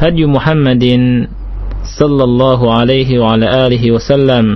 [0.00, 0.84] هدي محمد
[1.84, 4.46] صلى الله عليه وعلى آله وسلم.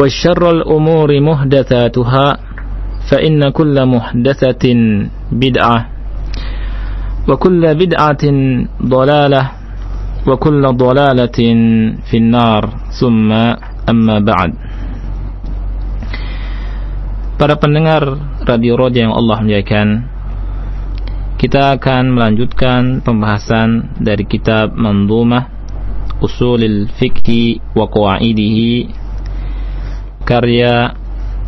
[0.00, 2.26] والشر الأمور محدثاتها
[3.12, 4.64] فإن كل محدثة
[5.32, 5.78] بدعة
[7.28, 8.24] وكل بدعة
[8.80, 9.42] ضلالة
[10.28, 11.38] وكل ضلالة
[12.08, 12.62] في النار.
[12.96, 13.28] ثم
[13.92, 14.50] أما بعد.
[17.36, 18.04] Para pendengar
[18.44, 19.88] Radio Roja yang Allah muliakan
[21.40, 25.48] Kita akan melanjutkan pembahasan dari kitab Mandumah
[26.20, 28.92] Usulil Fiqhi wa Qawa'idihi
[30.28, 30.92] Karya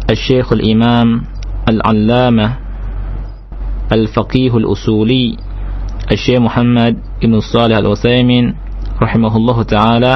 [0.08, 1.28] Al-Syekhul Imam
[1.68, 2.56] Al-Allamah
[3.92, 5.36] Al-Faqih Al-Usuli
[6.08, 8.56] Al-Syekh Muhammad Ibn Salih Al-Uthaymin
[8.96, 10.14] Rahimahullah Ta'ala.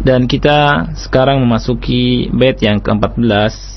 [0.00, 3.75] Dan kita sekarang memasuki bait yang ke-14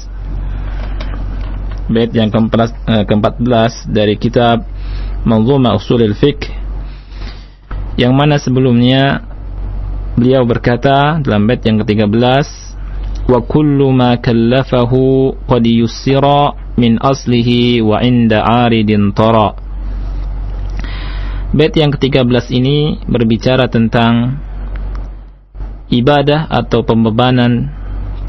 [1.89, 4.61] bait yang ke-14 dari kitab
[5.25, 6.47] Manzuma Usulul Fiqh
[7.99, 9.25] yang mana sebelumnya
[10.15, 12.47] beliau berkata dalam bait yang ke-13
[13.29, 15.65] wa kullu ma kallafahu qad
[16.79, 19.51] min aslihi wa inda aridin tara.
[21.49, 24.37] Bait yang ke-13 ini berbicara tentang
[25.89, 27.78] ibadah atau pembebanan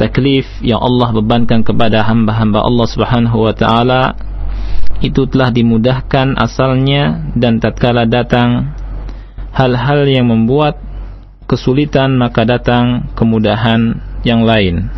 [0.01, 4.17] taklif yang Allah bebankan kepada hamba-hamba Allah Subhanahu wa taala
[5.05, 8.73] itu telah dimudahkan asalnya dan tatkala datang
[9.53, 10.81] hal-hal yang membuat
[11.45, 14.89] kesulitan maka datang kemudahan yang lain.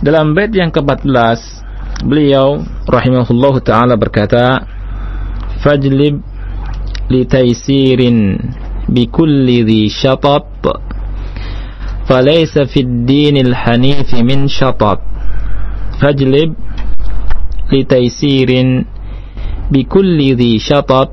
[0.00, 1.40] Dalam bait yang ke-14
[2.08, 4.64] beliau rahimahullahu taala berkata
[5.64, 6.20] fajlib
[7.08, 8.36] li taysirin
[8.88, 10.44] bi kulli dhi shatat
[12.09, 14.99] فليس في الدين الحنيف من شطط
[16.01, 16.53] فاجلب
[17.73, 18.49] لتيسير
[19.71, 21.09] بكل ذي شطط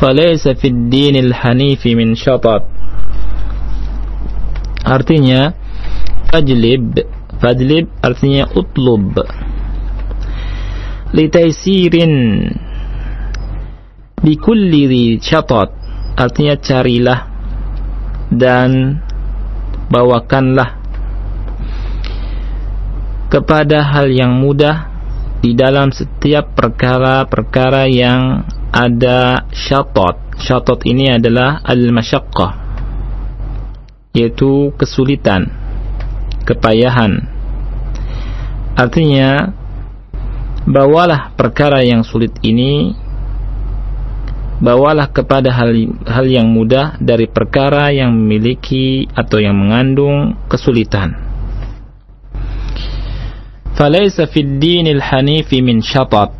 [0.00, 2.62] فليس في الدين الحنيف من شطط
[4.82, 5.54] artinya
[6.34, 7.06] fajlib
[7.38, 9.14] fajlib artinya utlub
[11.14, 12.14] litaisirin
[14.22, 15.70] bikulli dhi syatat
[16.16, 17.20] artinya carilah
[18.32, 18.98] dan
[19.87, 20.79] bawakanlah
[23.27, 24.87] kepada hal yang mudah
[25.43, 30.15] di dalam setiap perkara-perkara yang ada syatot.
[30.37, 32.67] Syatot ini adalah al-masyaqqah
[34.17, 35.45] yaitu kesulitan,
[36.41, 37.29] kepayahan.
[38.73, 39.53] Artinya
[40.65, 42.97] bawalah perkara yang sulit ini
[44.57, 45.69] bawalah kepada hal
[46.05, 51.13] hal yang mudah dari perkara yang memiliki atau yang mengandung kesulitan.
[53.77, 56.33] Falaysa fid dinil hanifi min syatat.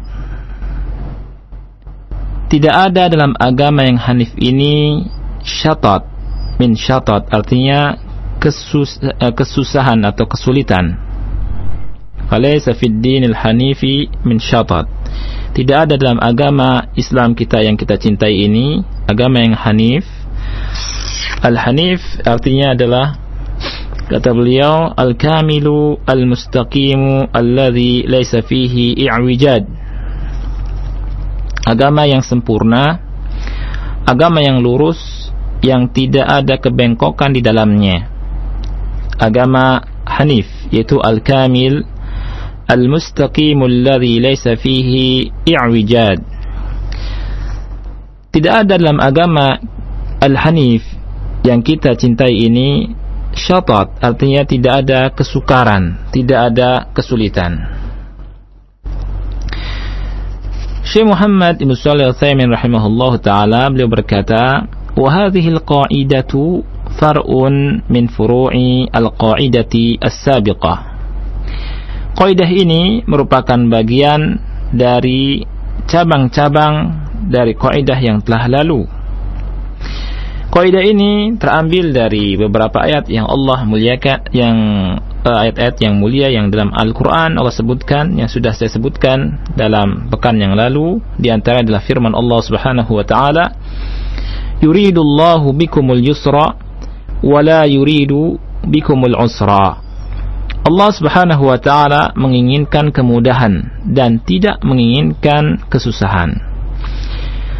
[2.49, 5.05] Tidak ada dalam agama yang hanif ini
[5.45, 6.01] syatat
[6.57, 7.93] min syatat artinya
[8.41, 8.97] kesus,
[9.37, 10.97] kesusahan atau kesulitan.
[12.25, 14.96] Falaysa fid dinil hanifi min syatat
[15.53, 20.05] tidak ada dalam agama Islam kita yang kita cintai ini agama yang hanif
[21.41, 23.17] al-hanif artinya adalah
[24.07, 29.67] kata beliau al-kamilu al-mustaqimu alladhi laisa fihi i'wijad
[31.67, 33.03] agama yang sempurna
[34.07, 35.27] agama yang lurus
[35.61, 38.07] yang tidak ada kebengkokan di dalamnya.
[39.17, 41.83] Agama Hanif yaitu al-kamil
[42.67, 46.19] al-mustaqim alladhi laysa fihi i'wijad.
[48.35, 49.55] Tidak ada dalam agama
[50.19, 50.83] al-Hanif
[51.47, 52.91] yang kita cintai ini
[53.31, 57.77] syatat artinya tidak ada kesukaran, tidak ada kesulitan.
[60.87, 66.63] Syekh Muhammad Ibn Shalih Al-Utsaimin rahimahullah taala beliau berkata, "Wa hadhihi al-qa'idatu
[66.95, 70.96] far'un min furu'i al-qa'idati as-sabiqah."
[72.17, 74.41] Kaidah ini merupakan bagian
[74.73, 75.45] dari
[75.85, 78.89] cabang-cabang dari kaidah yang telah lalu.
[80.49, 84.57] Kaidah ini terambil dari beberapa ayat yang Allah muliakan yang
[85.21, 90.41] eh, ayat-ayat yang mulia yang dalam Al-Qur'an Allah sebutkan yang sudah saya sebutkan dalam pekan
[90.41, 93.53] yang lalu di antara adalah firman Allah Subhanahu wa taala
[94.57, 96.57] yuridullahu bikumul yusra
[97.21, 99.86] wa la yuridu bikumul usra
[100.67, 106.43] Allah Subhanahu wa taala menginginkan kemudahan dan tidak menginginkan kesusahan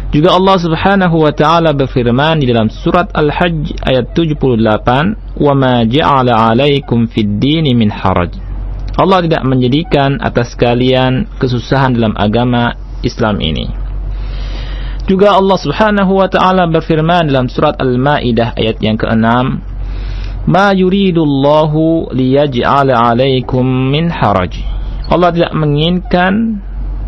[0.08, 6.48] juga Allah Subhanahu wa taala berfirman di dalam surat Al-Hajj ayat 78, "Wa ma ja'ala
[6.48, 8.32] 'alaikum fid dini min haraj."
[8.96, 12.72] Allah tidak menjadikan atas kalian kesusahan dalam agama
[13.04, 13.68] Islam ini.
[15.04, 19.60] Juga Allah Subhanahu wa taala berfirman dalam surat Al-Maidah ayat yang ke-6,
[20.48, 24.56] "Ma yuridullahu liyaj'ala 'alaikum min haraj."
[25.12, 26.64] Allah tidak menginginkan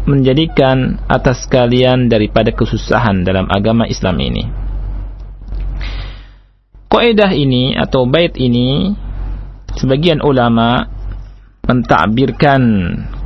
[0.08, 4.44] menjadikan atas kalian daripada kesusahan dalam agama Islam ini.
[6.90, 8.92] Kaidah ini atau bait ini
[9.78, 10.90] sebagian ulama
[11.62, 12.62] mentakbirkan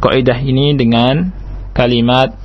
[0.05, 1.33] kaidah ini dengan
[1.73, 2.37] kalimat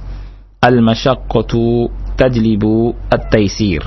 [0.63, 3.83] al-masyaqqatu tajlibu at-taisir.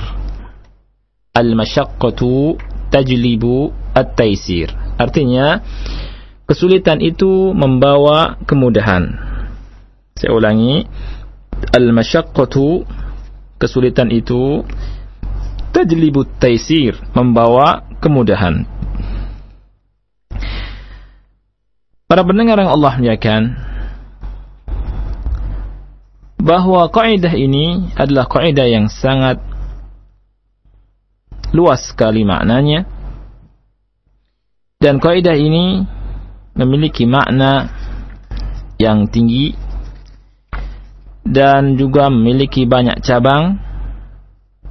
[1.33, 2.61] Al-masyaqqatu
[2.93, 4.69] tajlibu at-taisir.
[5.01, 5.65] Artinya
[6.45, 9.33] kesulitan itu membawa kemudahan
[10.17, 10.85] saya ulangi.
[11.63, 12.83] Al-masyaqqatu
[13.57, 14.67] kesulitan itu
[15.71, 18.67] tajlibut taisir membawa kemudahan.
[22.05, 23.41] Para pendengar yang Allah muliakan
[26.37, 29.39] bahwa kaidah ini adalah kaidah yang sangat
[31.53, 32.89] luas sekali maknanya
[34.83, 35.87] dan kaidah ini
[36.59, 37.71] memiliki makna
[38.75, 39.55] yang tinggi
[41.23, 43.63] dan juga memiliki banyak cabang.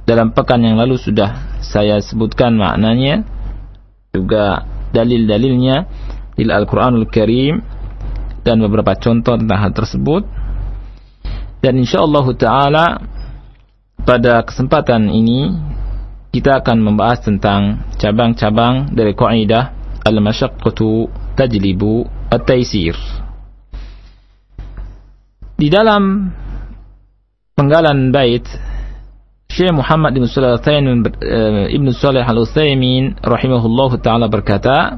[0.03, 3.23] Dalam pekan yang lalu sudah saya sebutkan maknanya,
[4.11, 5.87] juga dalil-dalilnya
[6.35, 7.63] di Al-Quranul Karim
[8.43, 10.27] dan beberapa contoh tentang hal tersebut.
[11.63, 12.99] Dan insyaallah taala
[14.03, 15.55] pada kesempatan ini
[16.33, 19.69] kita akan membahas tentang cabang-cabang dari kaidah
[20.01, 21.05] al-masyaqqatu
[21.37, 22.97] tajlibu at-taisir.
[25.53, 26.33] Di dalam
[27.53, 28.41] penggalan bait
[29.53, 30.57] Syekh Muhammad bin Shalih
[31.69, 34.97] Ibn Shalih Al-Utsaimin rahimahullahu taala berkata,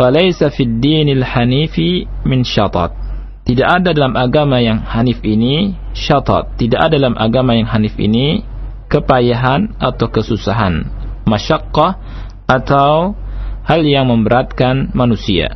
[0.00, 2.96] "Falaysa fid dinil hanifi min syatat."
[3.44, 6.56] Tidak ada dalam agama yang hanif ini syatat.
[6.56, 8.40] Tidak ada dalam agama yang hanif ini
[8.88, 10.88] kepayahan atau kesusahan,
[11.28, 12.00] masyaqqah
[12.48, 13.12] atau
[13.68, 15.52] hal yang memberatkan manusia.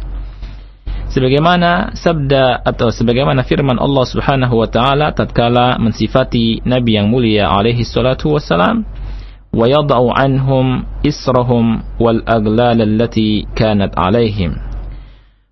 [1.12, 7.84] Sebagaimana sabda atau sebagaimana firman Allah Subhanahu wa taala tatkala mensifati nabi yang mulia alaihi
[7.84, 8.84] salatu wassalam
[9.52, 13.44] wa yad'u anhum israhum wal aghlal allati
[13.92, 14.56] alaihim.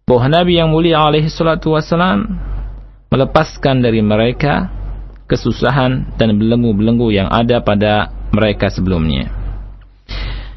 [0.08, 2.40] Bahwa nabi yang mulia alaihi salatu wassalam
[3.12, 4.79] melepaskan dari mereka
[5.30, 9.30] kesusahan dan belenggu-belenggu yang ada pada mereka sebelumnya.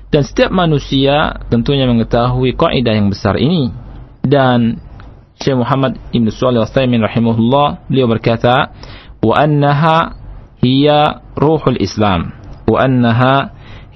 [0.10, 3.74] Dan setiap manusia tentunya mengetahui kaidah yang besar ini.
[4.22, 4.78] Dan
[5.42, 8.70] Syekh Muhammad Ibn Shalih Al-Utsaimin rahimahullah beliau berkata
[9.26, 10.14] wa annaha
[10.62, 12.34] hiya ruhul Islam.
[12.70, 12.86] Wa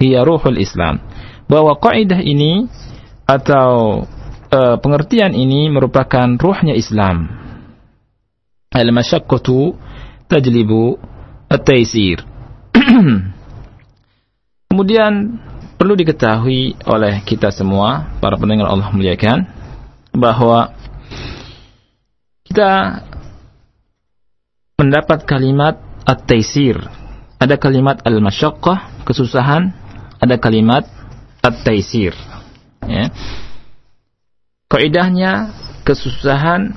[0.02, 1.06] ruhul Islam.
[1.46, 2.66] Bahwa kaidah ini
[3.30, 4.04] atau
[4.50, 7.30] uh, pengertian ini merupakan ruhnya Islam.
[8.74, 9.87] Al-masyaqqatu
[10.28, 11.00] tajlibu
[11.48, 12.24] at-taysir
[14.70, 15.42] kemudian
[15.78, 19.46] perlu diketahui oleh kita semua para pendengar Allah muliakan
[20.18, 20.74] bahwa
[22.50, 23.06] kita
[24.82, 26.80] mendapat kalimat at-taisir.
[27.38, 29.70] Ada kalimat al-masyaqqah, kesusahan,
[30.18, 30.90] ada kalimat
[31.46, 32.18] at-taisir.
[32.88, 33.14] Ya.
[34.72, 35.54] Kaidahnya
[35.86, 36.74] kesusahan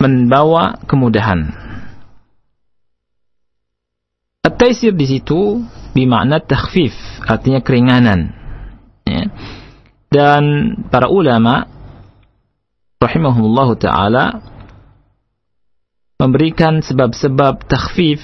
[0.00, 1.67] membawa kemudahan.
[4.46, 6.94] At-taisir di situ bimakna takhfif,
[7.26, 8.30] artinya keringanan.
[9.02, 9.28] Ya.
[10.08, 11.68] Dan para ulama
[13.02, 14.24] rahimahumullah taala
[16.18, 18.22] memberikan sebab-sebab takhfif,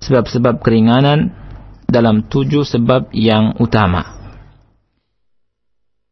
[0.00, 1.32] sebab-sebab keringanan
[1.88, 4.16] dalam tujuh sebab yang utama.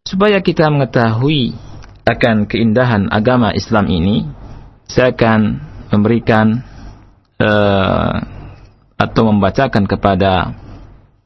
[0.04, 1.52] Supaya kita mengetahui
[2.08, 4.24] akan keindahan agama Islam ini,
[4.88, 5.40] saya akan
[5.92, 6.64] memberikan
[7.40, 8.37] uh,
[8.98, 10.58] atau membacakan kepada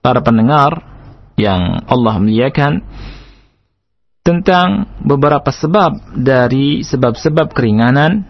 [0.05, 0.85] para pendengar
[1.41, 2.85] yang Allah muliakan
[4.23, 8.23] tentang beberapa sebab dari sebab-sebab keringanan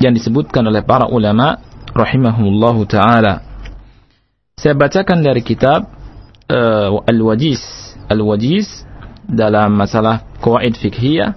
[0.00, 1.60] yang disebutkan oleh para ulama
[1.92, 3.44] rahimahumullahu taala.
[4.56, 5.84] Saya bacakan dari kitab
[6.48, 7.60] uh, Al-Wajiz.
[8.08, 8.88] Al-Wajiz
[9.28, 11.36] dalam masalah qawaid fikhiyah.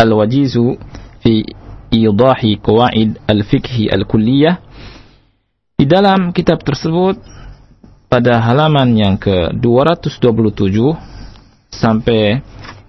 [0.00, 0.80] Al-Wajizu
[1.20, 1.44] fi
[1.92, 4.71] idahi qawaid al-fikhi al-kulliyah.
[5.82, 7.18] Di dalam kitab tersebut
[8.06, 10.22] pada halaman yang ke 227
[11.74, 12.38] sampai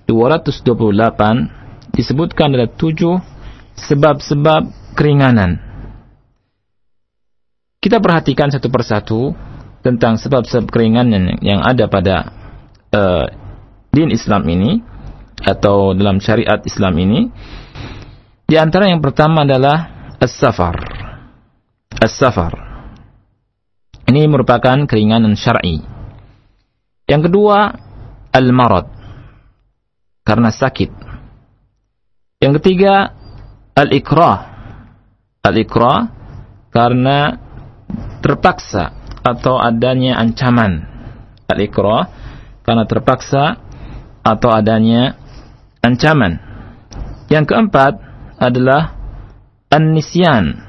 [0.06, 0.62] 228
[1.98, 3.18] disebutkan ada tujuh
[3.82, 5.58] sebab-sebab keringanan
[7.82, 9.34] kita perhatikan satu persatu
[9.82, 12.30] tentang sebab-sebab keringanan yang ada pada
[12.94, 13.26] uh,
[13.90, 14.86] din Islam ini
[15.42, 17.28] atau dalam syariat Islam ini.
[18.48, 19.90] Di antara yang pertama adalah
[20.22, 20.78] as-safar.
[22.00, 22.63] As-safar.
[24.10, 25.80] Ini merupakan keringanan syar'i.
[27.08, 27.72] Yang kedua,
[28.32, 28.88] al-marad.
[30.24, 30.92] Karena sakit.
[32.40, 33.12] Yang ketiga,
[33.76, 34.38] al-ikrah.
[35.44, 36.00] Al-ikrah
[36.72, 37.36] karena
[38.24, 40.94] terpaksa atau adanya ancaman
[41.54, 42.10] al-ikrah
[42.66, 43.60] karena terpaksa
[44.26, 45.20] atau adanya
[45.84, 46.40] ancaman.
[47.30, 47.94] Yang keempat
[48.42, 48.96] adalah
[49.70, 50.64] an-nisyan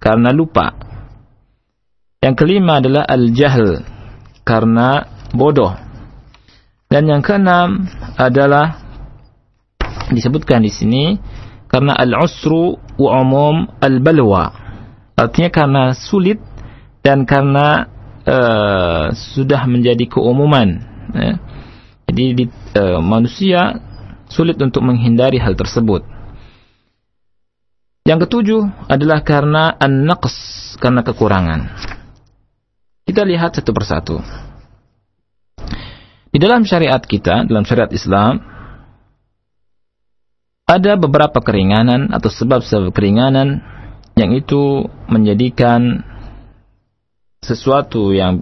[0.00, 0.83] karena lupa.
[2.24, 3.84] Yang kelima adalah al-jahl
[4.48, 5.04] karena
[5.36, 5.76] bodoh.
[6.88, 7.84] Dan yang keenam
[8.16, 8.80] adalah
[10.08, 11.04] disebutkan di sini
[11.68, 14.56] karena al-usru wa umum al-balwa.
[15.20, 16.40] Artinya karena sulit
[17.04, 17.92] dan karena
[18.24, 20.80] uh, sudah menjadi keumuman
[21.12, 21.36] ya.
[22.08, 22.44] jadi di,
[22.76, 23.78] uh, manusia
[24.32, 26.02] sulit untuk menghindari hal tersebut
[28.04, 31.60] yang ketujuh adalah karena an-naqs karena kekurangan
[33.04, 34.16] kita lihat satu persatu
[36.34, 38.42] di dalam syariat kita dalam syariat Islam
[40.64, 43.60] ada beberapa keringanan atau sebab-sebab keringanan
[44.16, 46.00] yang itu menjadikan
[47.44, 48.40] sesuatu yang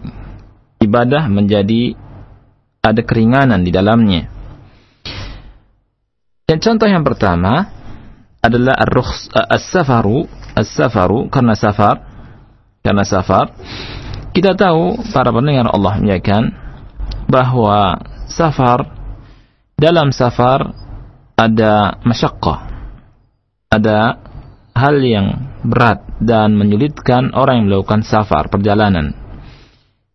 [0.78, 1.98] ibadah menjadi
[2.82, 4.30] ada keringanan di dalamnya.
[6.46, 7.70] Dan contoh yang pertama
[8.42, 8.74] adalah
[9.50, 10.26] as-safaru,
[10.58, 12.02] as-safaru karena safar,
[12.82, 13.54] karena safar.
[14.32, 16.56] Kita tahu para pendengar Allah menyatakan
[17.28, 18.00] bahwa
[18.32, 18.88] safar
[19.76, 20.72] dalam safar
[21.36, 22.64] ada masyakkah,
[23.68, 24.16] ada
[24.72, 29.12] hal yang berat dan menyulitkan orang yang melakukan safar perjalanan.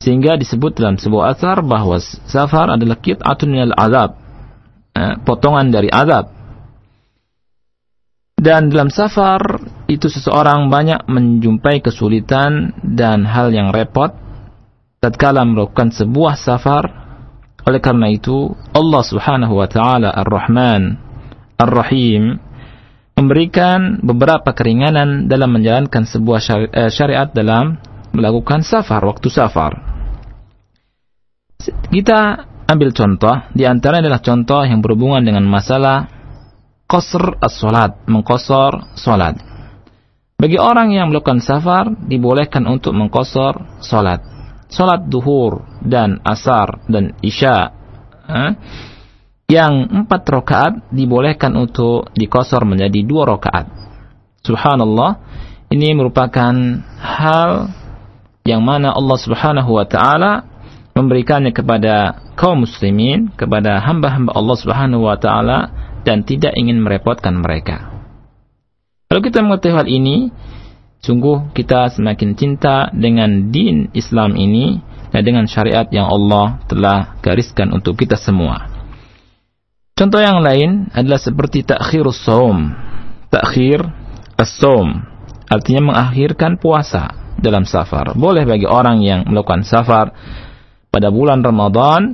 [0.01, 4.17] Sehingga disebut dalam sebuah asar bahwa safar adalah kit'atun minal azab,
[4.93, 6.36] eh, potongan dari azab.
[8.37, 9.41] Dan dalam safar
[9.89, 14.13] itu seseorang banyak menjumpai kesulitan dan hal yang repot
[15.01, 16.85] tatkala melakukan sebuah safar.
[17.65, 21.01] Oleh karena itu Allah Subhanahu wa taala Ar-Rahman
[21.57, 22.37] Ar-Rahim
[23.17, 26.39] memberikan beberapa keringanan dalam menjalankan sebuah
[26.69, 27.81] eh, syariat dalam
[28.13, 29.81] melakukan safar, waktu safar.
[31.89, 36.16] Kita ambil contoh, di antara adalah contoh yang berhubungan dengan masalah
[36.87, 39.35] qasr as-salat, mengkosor salat.
[40.39, 44.23] Bagi orang yang melakukan safar, dibolehkan untuk mengkosor salat.
[44.71, 47.71] Salat duhur dan asar dan isya.
[49.47, 53.67] Yang empat rakaat dibolehkan untuk dikosor menjadi dua rakaat.
[54.43, 55.19] Subhanallah,
[55.71, 56.53] ini merupakan
[56.99, 57.71] hal
[58.47, 60.47] yang mana Allah Subhanahu wa taala
[60.95, 67.97] memberikannya kepada kaum muslimin, kepada hamba-hamba Allah Subhanahu wa taala dan tidak ingin merepotkan mereka.
[69.07, 70.29] Kalau kita mengetahui hal ini,
[70.99, 74.83] sungguh kita semakin cinta dengan din Islam ini
[75.15, 78.67] dan dengan syariat yang Allah telah gariskan untuk kita semua.
[79.97, 82.69] Contoh yang lain adalah seperti takhirus saum.
[83.33, 83.81] Takhir
[84.37, 85.01] as-saum
[85.49, 88.13] artinya mengakhirkan puasa dalam safar.
[88.13, 90.13] Boleh bagi orang yang melakukan safar
[90.93, 92.13] pada bulan Ramadan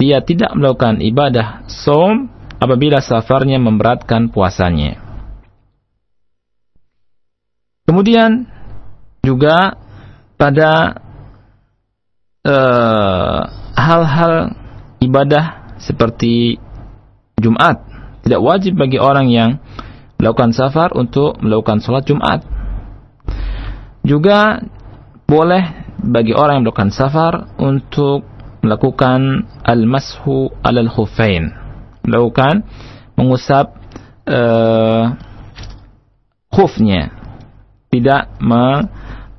[0.00, 5.00] dia tidak melakukan ibadah saum apabila safarnya memberatkan puasanya.
[7.88, 8.46] Kemudian
[9.26, 9.74] juga
[10.38, 11.02] pada
[12.46, 13.40] eh,
[13.74, 14.52] hal-hal uh,
[15.02, 16.60] ibadah seperti
[17.40, 17.82] Jumat
[18.22, 19.58] tidak wajib bagi orang yang
[20.20, 22.44] melakukan safar untuk melakukan sholat Jumat.
[24.04, 24.60] Juga
[25.24, 25.64] boleh
[26.00, 28.24] bagi orang yang melakukan safar untuk
[28.60, 31.52] melakukan al-mashu alal khufain.
[32.06, 32.64] Melakukan
[33.16, 33.76] mengusap
[34.28, 35.14] uh,
[36.50, 37.14] khufnya.
[37.90, 38.86] Tidak me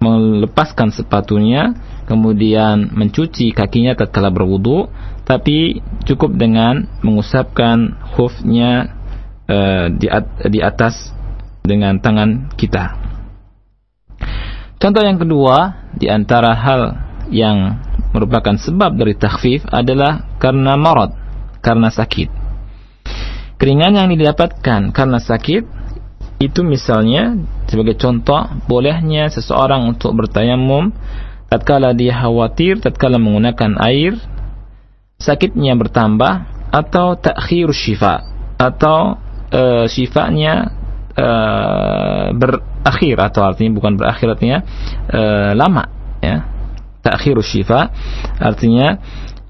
[0.02, 1.78] melepaskan sepatunya,
[2.10, 4.90] kemudian mencuci kakinya tatkala berwudu,
[5.30, 8.98] tapi cukup dengan mengusapkan khufnya
[9.46, 11.14] uh, di, at di atas
[11.62, 12.98] dengan tangan kita.
[14.82, 16.98] Contoh yang kedua, di antara hal
[17.30, 17.78] yang
[18.18, 21.14] merupakan sebab dari takhfif adalah karena marad,
[21.62, 22.41] karena sakit.
[23.62, 25.70] Keringan yang didapatkan karena sakit
[26.42, 27.38] itu misalnya
[27.70, 30.90] sebagai contoh bolehnya seseorang untuk bertayamum
[31.46, 34.18] tatkala dia khawatir tatkala menggunakan air
[35.22, 38.26] sakitnya bertambah atau takhir syifa
[38.58, 39.22] atau
[39.54, 40.74] uh, syifanya
[41.14, 44.66] uh, berakhir atau artinya bukan berakhir artinya
[45.14, 45.86] uh, lama
[46.18, 46.50] ya.
[47.06, 47.94] Takhir syifa
[48.42, 48.98] artinya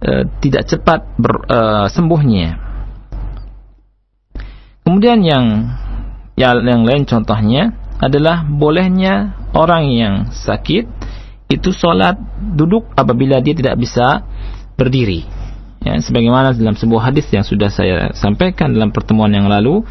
[0.03, 2.70] uh, tidak cepat ber, uh, sembuhnya
[4.83, 5.45] kemudian yang
[6.39, 10.89] yang, yang lain contohnya adalah bolehnya orang yang sakit
[11.51, 12.15] itu sholat
[12.55, 14.23] duduk apabila dia tidak bisa
[14.79, 15.27] berdiri.
[15.81, 19.81] Ya, sebagaimana dalam sebuah hadis yang sudah saya sampaikan dalam pertemuan yang lalu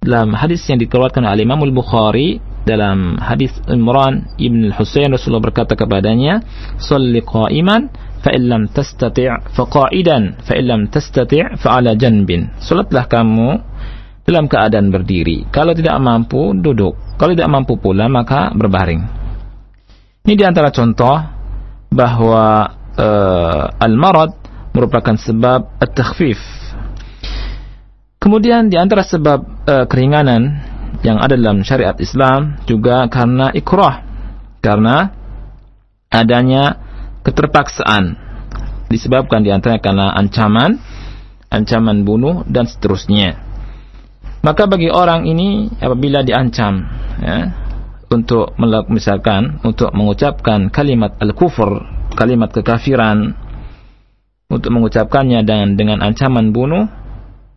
[0.00, 6.40] dalam hadis yang dikeluarkan oleh Imam Al-Bukhari dalam hadis Imran Ibn Al-Husain Rasulullah berkata kepadanya
[6.80, 7.92] salli qa'iman
[8.24, 11.60] fa illam tastati' fa qa'idan fa illam tastati'
[12.00, 12.48] janbin.
[12.64, 13.60] Salatlah kamu
[14.30, 15.50] dalam keadaan berdiri.
[15.50, 16.96] Kalau tidak mampu duduk.
[17.18, 19.02] Kalau tidak mampu pula maka berbaring.
[20.24, 21.16] Ini di antara contoh
[21.90, 24.30] bahwa uh, al-marad
[24.70, 26.38] merupakan sebab at-takhfif.
[28.20, 30.62] Kemudian di antara sebab uh, keringanan
[31.00, 34.04] yang ada dalam syariat Islam juga karena ikrah,
[34.60, 35.10] karena
[36.12, 36.76] adanya
[37.24, 38.28] keterpaksaan.
[38.90, 40.76] Disebabkan di antaranya karena ancaman,
[41.48, 43.49] ancaman bunuh dan seterusnya.
[44.40, 46.80] Maka bagi orang ini apabila diancam
[47.20, 47.38] ya,
[48.08, 48.56] untuk
[48.88, 51.84] misalkan untuk mengucapkan kalimat al-kufur,
[52.16, 53.36] kalimat kekafiran
[54.48, 56.88] untuk mengucapkannya dan dengan ancaman bunuh,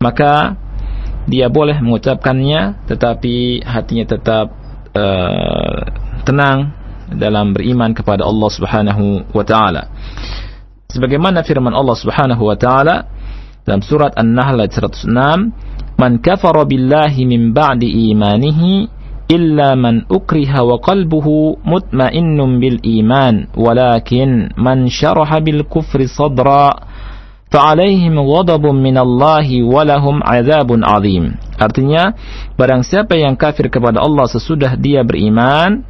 [0.03, 0.59] maka
[1.23, 4.51] dia boleh mengucapkannya tetapi hatinya tetap
[4.91, 5.81] uh,
[6.27, 6.75] tenang
[7.15, 9.87] dalam beriman kepada Allah Subhanahu wa taala.
[10.91, 13.07] Sebagaimana firman Allah Subhanahu wa taala
[13.63, 18.89] dalam surat An-Nahl ayat 106, man kafara billahi min ba'di imanihi
[19.31, 26.75] illa man ukriha wa qalbuhu mutmainnun bil iman walakin man syaraha bil kufri sadra
[27.53, 31.37] fa'alaihim ghadabun minallahi walahum azim.
[31.61, 32.17] Artinya
[32.57, 35.85] barang siapa yang kafir kepada Allah sesudah dia beriman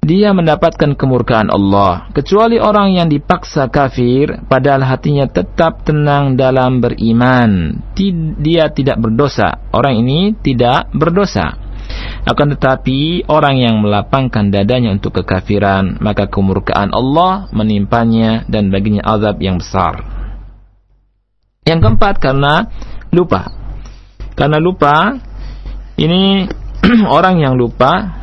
[0.00, 7.76] dia mendapatkan kemurkaan Allah kecuali orang yang dipaksa kafir padahal hatinya tetap tenang dalam beriman
[8.40, 11.70] dia tidak berdosa orang ini tidak berdosa
[12.20, 19.40] akan tetapi orang yang melapangkan dadanya untuk kekafiran, maka kemurkaan Allah menimpanya dan baginya azab
[19.40, 20.04] yang besar.
[21.64, 22.68] Yang keempat karena
[23.10, 23.48] lupa.
[24.36, 25.16] Karena lupa
[25.96, 26.44] ini
[27.16, 28.19] orang yang lupa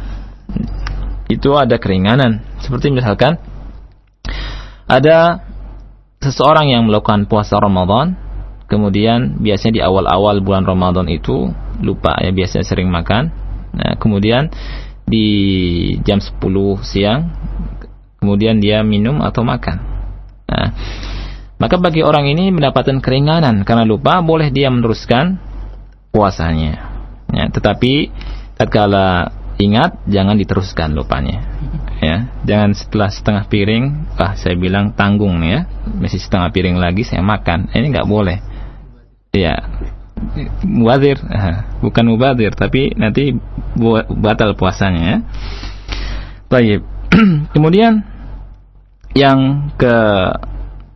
[1.28, 2.44] itu ada keringanan.
[2.64, 3.40] Seperti misalkan
[4.88, 5.44] ada
[6.24, 8.16] seseorang yang melakukan puasa Ramadan,
[8.72, 11.52] kemudian biasanya di awal-awal bulan Ramadan itu
[11.84, 14.50] lupa ya biasanya sering makan Nah, kemudian
[15.08, 15.28] di
[16.04, 16.42] jam 10
[16.84, 17.32] siang
[18.18, 19.78] kemudian dia minum atau makan.
[20.50, 20.68] Nah,
[21.62, 25.38] maka bagi orang ini mendapatkan keringanan karena lupa boleh dia meneruskan
[26.10, 26.98] puasanya.
[27.30, 28.10] Ya, tetapi
[28.58, 31.44] tatkala ingat jangan diteruskan lupanya.
[31.98, 33.86] Ya, jangan setelah setengah piring,
[34.22, 35.66] ah saya bilang tanggung ya,
[35.98, 37.74] masih setengah piring lagi saya makan.
[37.74, 38.38] Ini nggak boleh.
[39.34, 39.58] Ya,
[40.66, 41.22] mubadir
[41.82, 43.34] bukan mubadir tapi nanti
[44.14, 45.18] batal puasanya ya.
[46.48, 46.82] Baik.
[47.54, 48.06] Kemudian
[49.18, 49.96] yang ke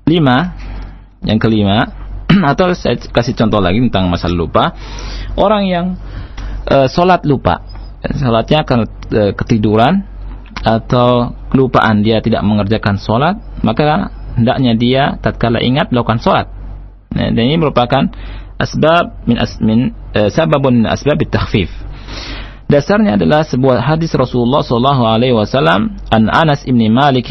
[0.06, 0.54] lima,
[1.26, 1.89] yang kelima
[2.52, 4.65] atau saya kasih contoh lagi tentang masalah lupa.
[5.34, 5.95] Orang yang
[6.67, 7.63] uh, sholat lupa,
[8.14, 10.07] sholatnya akan uh, ketiduran
[10.62, 16.46] atau kelupaan dia tidak mengerjakan sholat, maka hendaknya dia tatkala ingat melakukan sholat.
[17.14, 18.11] Nah, dan ini merupakan
[18.59, 21.70] asbab min as, min uh, sababun min asbab takhfif.
[22.66, 27.31] Dasarnya adalah sebuah hadis Rasulullah sallallahu alaihi wasallam an Anas bin Malik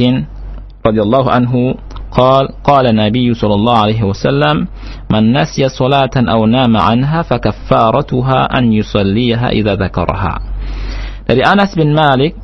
[0.79, 1.75] radhiyallahu anhu
[2.15, 4.67] قال قال النبي صلى الله عليه وسلم
[5.11, 10.33] من نسي صلاة أو نام عنها فكفارتها أن يصليها إذا ذكرها
[11.30, 12.34] dari Anas bin Malik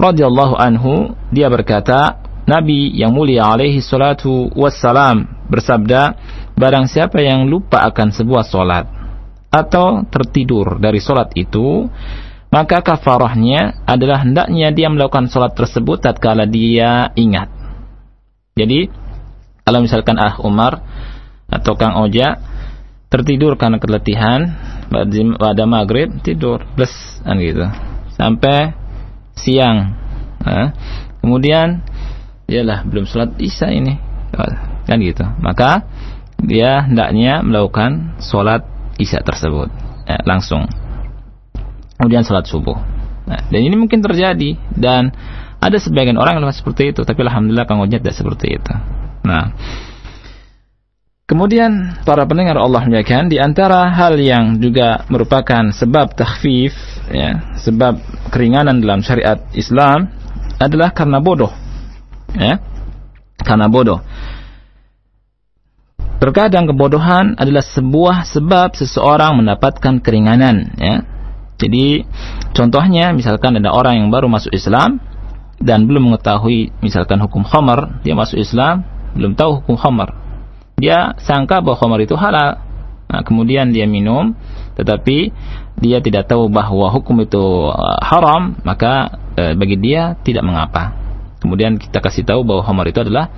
[0.00, 2.16] radhiyallahu anhu dia berkata
[2.48, 6.16] Nabi yang mulia alaihi salatu wassalam bersabda
[6.56, 8.88] barang siapa yang lupa akan sebuah solat
[9.52, 11.84] atau tertidur dari solat itu
[12.48, 17.52] maka kafarahnya adalah hendaknya dia melakukan solat tersebut tatkala dia ingat.
[18.56, 18.88] Jadi
[19.64, 20.80] kalau misalkan Ah Umar
[21.52, 22.40] atau Kang Oja
[23.12, 24.56] tertidur karena keletihan
[25.36, 26.92] pada maghrib tidur plus
[27.24, 28.74] kan gitu sampai
[29.36, 29.96] siang.
[30.42, 30.74] Nah,
[31.22, 31.82] kemudian
[32.50, 33.96] ialah belum sholat isya ini.
[34.88, 35.22] Kan gitu.
[35.40, 35.86] Maka
[36.42, 38.66] dia hendaknya melakukan sholat
[38.98, 39.70] isya tersebut.
[40.08, 40.66] Ya, langsung.
[41.96, 42.76] Kemudian sholat subuh.
[43.22, 44.58] Nah, dan ini mungkin terjadi.
[44.74, 45.14] Dan
[45.62, 47.06] ada sebagian orang yang seperti itu.
[47.06, 48.74] Tapi alhamdulillah kang tidak seperti itu.
[49.22, 49.54] Nah,
[51.26, 56.74] kemudian para pendengar Allah muliakan di antara hal yang juga merupakan sebab takhfif
[57.10, 57.98] ya, sebab
[58.32, 60.08] keringanan dalam syariat Islam
[60.62, 61.50] adalah karena bodoh.
[62.32, 62.62] Ya.
[63.42, 64.00] Karena bodoh.
[66.22, 71.02] Terkadang kebodohan adalah sebuah sebab seseorang mendapatkan keringanan, ya.
[71.58, 72.06] Jadi
[72.54, 75.02] contohnya misalkan ada orang yang baru masuk Islam
[75.58, 78.86] dan belum mengetahui misalkan hukum khamar, dia masuk Islam,
[79.18, 80.14] belum tahu hukum khamar.
[80.78, 82.58] Dia sangka bahwa khamar itu halal.
[83.12, 84.32] Nah, kemudian dia minum,
[84.72, 85.30] tetapi
[85.76, 90.96] dia tidak tahu bahwa hukum itu uh, haram, maka uh, bagi dia tidak mengapa.
[91.44, 93.28] Kemudian kita kasih tahu bahwa khamar itu adalah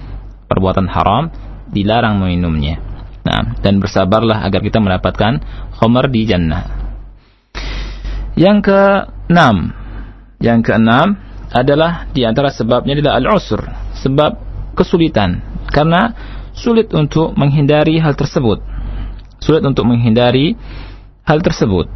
[0.47, 1.33] perbuatan haram,
[1.75, 2.79] dilarang meminumnya.
[3.25, 5.41] Nah, dan bersabarlah agar kita mendapatkan
[5.81, 6.69] khamar di jannah.
[8.37, 9.73] Yang keenam,
[10.39, 11.19] yang keenam
[11.55, 13.63] adalah di antara sebabnya adalah al-usr,
[14.03, 14.37] sebab
[14.75, 16.13] kesulitan karena
[16.55, 18.63] sulit untuk menghindari hal tersebut.
[19.43, 20.55] Sulit untuk menghindari
[21.27, 21.91] hal tersebut.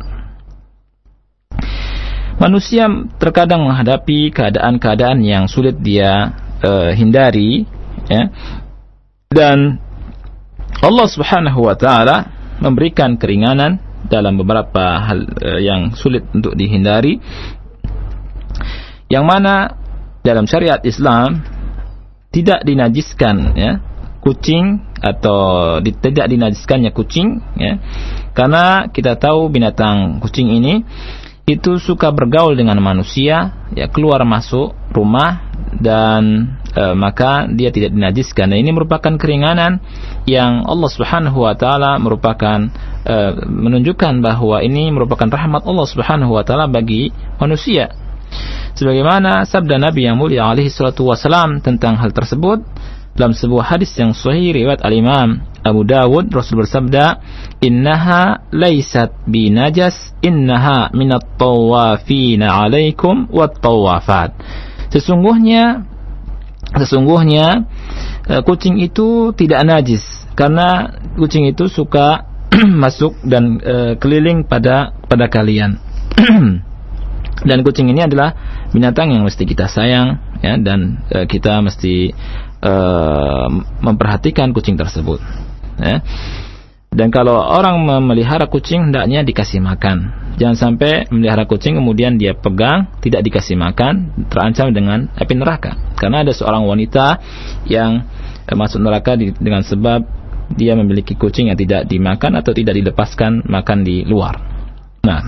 [2.39, 2.87] Manusia
[3.19, 7.67] terkadang menghadapi keadaan-keadaan yang sulit dia uh, hindari,
[8.07, 8.31] ya.
[9.35, 9.83] dan
[10.79, 12.17] Allah Subhanahu Wa Taala
[12.63, 17.19] memberikan keringanan dalam beberapa hal uh, yang sulit untuk dihindari,
[19.11, 19.75] yang mana
[20.23, 21.43] dalam syariat Islam
[22.31, 23.83] tidak dinajiskan ya
[24.29, 27.81] kucing atau tidak dinajiskannya kucing ya.
[28.37, 30.85] Karena kita tahu binatang kucing ini
[31.49, 35.49] itu suka bergaul dengan manusia ya keluar masuk rumah
[35.81, 38.53] dan e, maka dia tidak dinajiskan.
[38.53, 39.81] Dan ini merupakan keringanan
[40.29, 42.69] yang Allah Subhanahu wa taala merupakan
[43.09, 43.17] e,
[43.49, 47.09] menunjukkan bahwa ini merupakan rahmat Allah Subhanahu wa taala bagi
[47.41, 47.97] manusia.
[48.77, 52.63] Sebagaimana sabda Nabi yang mulia alaihi salatu wasalam tentang hal tersebut
[53.19, 57.19] dalam sebuah hadis yang sahih riwayat al-Imam Abu Dawud Rasul bersabda
[57.59, 64.39] innaha laysat binajas innaha minat tawafina alaikum wat tawafat.
[64.95, 65.83] Sesungguhnya
[66.79, 67.67] sesungguhnya
[68.25, 70.07] e, kucing itu tidak najis
[70.39, 72.23] karena kucing itu suka
[72.87, 75.77] masuk dan e, keliling pada pada kalian.
[77.39, 78.35] Dan kucing ini adalah
[78.75, 82.11] binatang yang mesti kita sayang ya dan uh, kita mesti
[82.63, 83.49] uh,
[83.83, 85.21] memperhatikan kucing tersebut
[85.79, 86.03] ya.
[86.89, 90.09] Dan kalau orang memelihara kucing hendaknya dikasih makan.
[90.41, 95.77] Jangan sampai memelihara kucing kemudian dia pegang tidak dikasih makan terancam dengan api neraka.
[96.01, 97.21] Karena ada seorang wanita
[97.69, 98.09] yang
[98.49, 100.01] uh, masuk neraka di, dengan sebab
[100.57, 104.41] dia memiliki kucing yang tidak dimakan atau tidak dilepaskan makan di luar.
[105.05, 105.21] Nah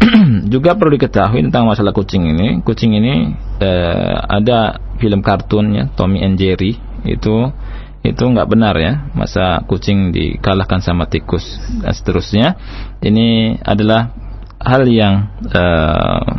[0.46, 2.62] juga perlu diketahui tentang masalah kucing ini.
[2.62, 7.52] Kucing ini eh, ada film kartunnya Tommy and Jerry itu
[8.06, 11.42] itu nggak benar ya masa kucing dikalahkan sama tikus
[11.82, 12.54] dan seterusnya
[13.02, 14.14] ini adalah
[14.62, 16.30] hal yang eh,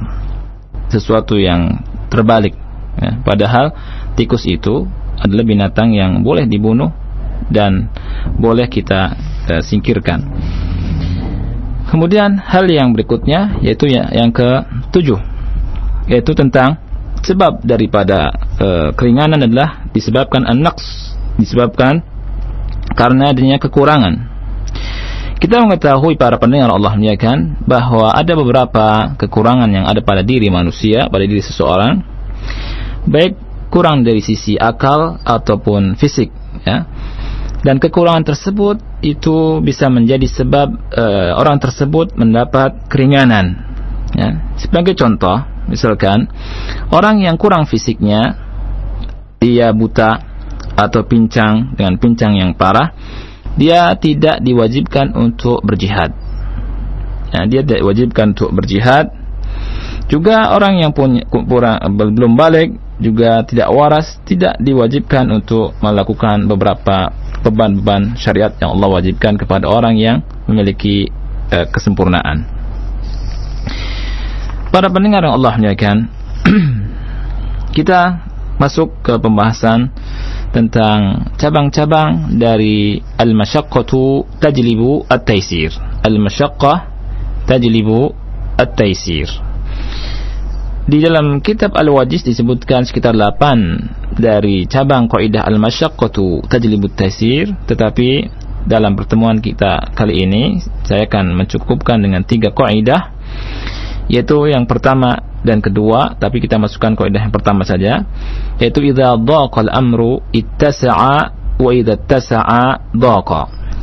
[0.87, 2.55] sesuatu yang terbalik
[2.95, 3.19] ya.
[3.19, 3.75] padahal
[4.15, 4.87] tikus itu
[5.19, 6.95] adalah binatang yang boleh dibunuh
[7.51, 7.91] dan
[8.39, 9.19] boleh kita
[9.51, 10.23] eh, singkirkan
[11.87, 15.19] Kemudian hal yang berikutnya yaitu yang, yang ketujuh
[16.07, 16.79] yaitu tentang
[17.23, 20.79] sebab daripada e, keringanan adalah disebabkan anak
[21.39, 22.03] disebabkan
[22.95, 24.35] karena adanya kekurangan.
[25.37, 31.05] Kita mengetahui para pendengar Allah muliakan bahwa ada beberapa kekurangan yang ada pada diri manusia,
[31.13, 32.01] pada diri seseorang,
[33.05, 33.37] baik
[33.69, 36.33] kurang dari sisi akal ataupun fisik,
[36.65, 36.89] ya
[37.67, 43.59] dan kekurangan tersebut itu bisa menjadi sebab uh, orang tersebut mendapat keringanan.
[44.15, 44.55] Ya.
[44.55, 46.31] Sebagai contoh, misalkan
[46.95, 48.39] orang yang kurang fisiknya
[49.43, 50.23] dia buta
[50.79, 52.95] atau pincang dengan pincang yang parah
[53.59, 56.13] dia tidak diwajibkan untuk berjihad
[57.33, 59.09] ya, dia tidak diwajibkan untuk berjihad
[60.07, 67.11] juga orang yang punya kurang, belum balik juga tidak waras tidak diwajibkan untuk melakukan beberapa
[67.45, 71.09] beban-beban syariat yang Allah wajibkan kepada orang yang memiliki
[71.53, 72.47] uh, kesempurnaan.
[74.67, 75.97] Para pendengar yang Allah muliakan,
[77.77, 79.93] kita masuk ke pembahasan
[80.51, 85.71] tentang cabang-cabang dari al-masyaqqatu tajlibu at-taisir.
[86.01, 86.77] Al-masyaqqah
[87.45, 88.11] tajlibu
[88.57, 89.29] at-taisir.
[90.87, 98.23] Di dalam kitab Al-Wajiz disebutkan sekitar 8 dari cabang kaidah al-masyaqqatu tajlibu at-taisir, tetapi
[98.63, 103.11] dalam pertemuan kita kali ini saya akan mencukupkan dengan tiga kaidah.
[104.07, 108.07] Yaitu yang pertama dan kedua tapi kita masukkan kaidah yang pertama saja.
[108.55, 111.17] Yaitu idza dhaqal amru ittasa'a
[111.59, 113.41] wa idza ittasa'a dhaqa.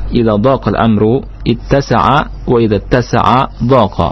[0.09, 4.09] Idza dhaqal amru ittasa'a wa idza ittasa'a dhaqa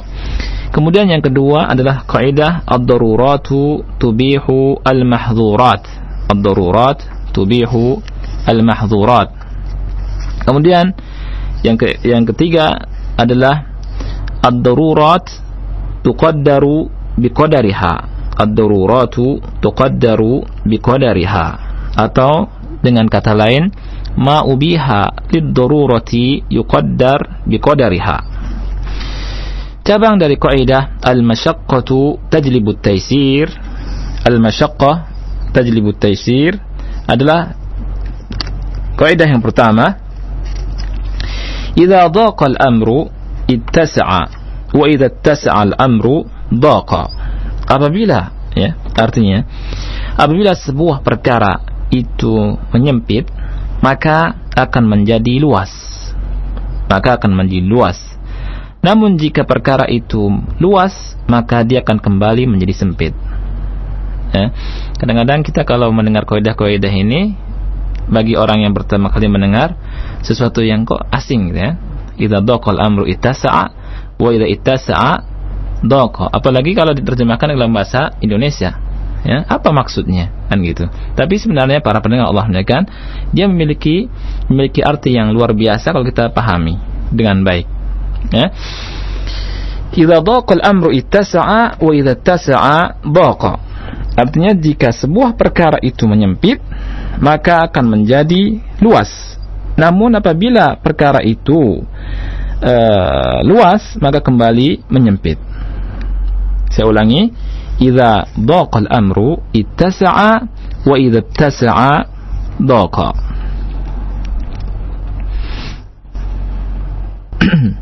[0.73, 5.85] kemudian yang kedua adalah kaidah ad-daruratu tubihu al-mahdhurat.
[6.33, 6.99] Ad-darurat
[7.31, 8.01] tubihu
[8.49, 9.29] al-mahdhurat.
[10.43, 10.97] Kemudian
[11.63, 13.69] yang ke yang ketiga adalah
[14.43, 15.23] ad-darurat
[16.03, 17.95] tuqaddaru biqadariha.
[18.41, 21.47] Ad-daruratu tuqaddaru biqadariha.
[21.95, 22.49] Atau
[22.81, 23.69] dengan kata lain
[24.17, 28.32] ma ubiha lid-darurati yuqaddar biqadariha
[29.83, 33.51] cabang dari kaidah al-masyaqqatu tajlibu at-taysir.
[34.23, 34.97] Al-masyaqqah
[35.51, 36.57] tajlibu at-taysir
[37.11, 37.59] adalah
[38.95, 39.99] kaidah yang pertama.
[41.75, 43.11] Idza dhaqa al-amru
[43.51, 44.23] ittasa'a.
[44.73, 47.13] Wa idza tas'al amru daqa
[47.69, 49.45] apabila ya artinya
[50.17, 51.61] apabila sebuah perkara
[51.93, 53.29] itu menyempit
[53.85, 55.73] maka akan menjadi luas.
[56.89, 58.12] Maka akan menjadi luas
[58.83, 60.27] namun jika perkara itu
[60.59, 63.15] luas maka dia akan kembali menjadi sempit.
[64.35, 64.51] Ya.
[64.99, 67.39] Kadang-kadang kita kalau mendengar kaidah-kaidah ini
[68.11, 69.79] bagi orang yang pertama kali mendengar
[70.27, 71.73] sesuatu yang kok asing gitu ya.
[72.19, 73.65] Idza daqal amru ittasa'a
[74.19, 75.13] wa idza ittasa'a
[75.87, 78.75] dhaqa apalagi kalau diterjemahkan dalam bahasa Indonesia
[79.23, 79.47] ya.
[79.47, 80.35] Apa maksudnya?
[80.51, 80.91] Kan gitu.
[81.15, 82.91] Tapi sebenarnya para pendengar Allah menyatakan
[83.31, 84.11] dia memiliki
[84.51, 86.83] memiliki arti yang luar biasa kalau kita pahami
[87.15, 87.72] dengan baik
[88.31, 88.47] ya
[89.93, 92.81] idza dhaqa al-amru ittasa'a wa idza ittasa'a
[94.13, 96.63] artinya jika sebuah perkara itu menyempit
[97.19, 99.33] maka akan menjadi luas
[99.77, 101.81] namun apabila perkara itu
[102.63, 105.39] uh, luas maka kembali menyempit.
[106.73, 107.33] Saya ulangi,
[107.81, 110.33] idza dhaqa al-amru ittasa'a
[110.85, 111.93] wa idza ittasa'a.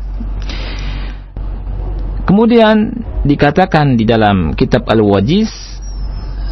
[2.25, 2.93] Kemudian
[3.25, 5.49] dikatakan di dalam kitab Al-Wajiz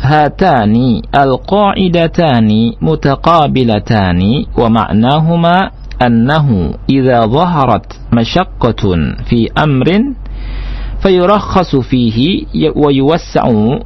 [0.01, 10.15] hatani al-qa'idatani mutaqabilatani wa ma'nahuma annahu idza dhaharat mashaqqatun fi amrin
[11.03, 13.83] fayurakhasu fihi wa yuwassa'u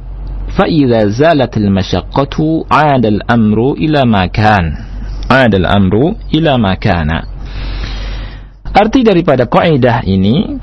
[0.54, 4.78] fa idza zalat al-mashaqqatu 'ada al-amru ila ma kan
[5.28, 5.58] 'ada
[8.74, 10.58] Arti daripada kaidah ini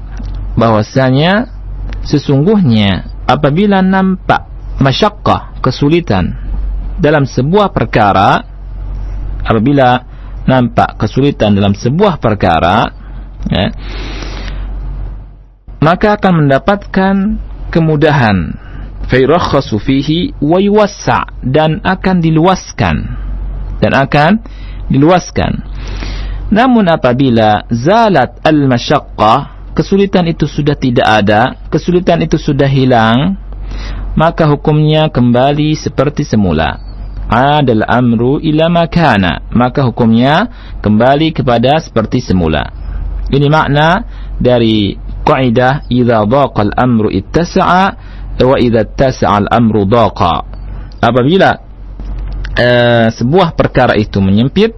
[0.62, 1.50] bahwasanya
[2.06, 4.45] sesungguhnya apabila nampak
[4.78, 6.38] masyakkah kesulitan
[7.02, 8.45] dalam sebuah perkara
[9.41, 10.06] apabila
[10.45, 12.93] nampak kesulitan dalam sebuah perkara
[13.50, 13.74] ya,
[15.82, 17.15] maka akan mendapatkan
[17.74, 18.54] kemudahan.
[19.10, 22.95] Fayrakhasu fihi wa yuwassa dan akan diluaskan.
[23.82, 24.32] Dan akan
[24.93, 25.52] diluaskan.
[26.54, 33.39] Namun apabila zalat al-masyaqqah kesulitan itu sudah tidak ada kesulitan itu sudah hilang
[34.15, 36.79] maka hukumnya kembali seperti semula.
[37.31, 40.51] Adal amru ila makana maka hukumnya
[40.84, 42.67] kembali kepada seperti semula.
[43.31, 44.03] Ini makna
[44.36, 47.84] dari kaidah idza dhaqa al-amru ittasa'a
[48.36, 50.36] wa idza ittasa'a al-amru dhaqa
[50.99, 51.70] apabila
[52.62, 54.78] uh, sebuah perkara itu menyempit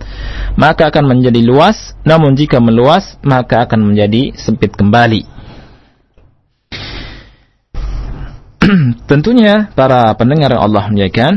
[0.56, 1.92] maka akan menjadi luas.
[2.08, 5.28] Namun jika meluas maka akan menjadi sempit kembali.
[9.12, 11.34] Tentunya para pendengar yang Allah muliakan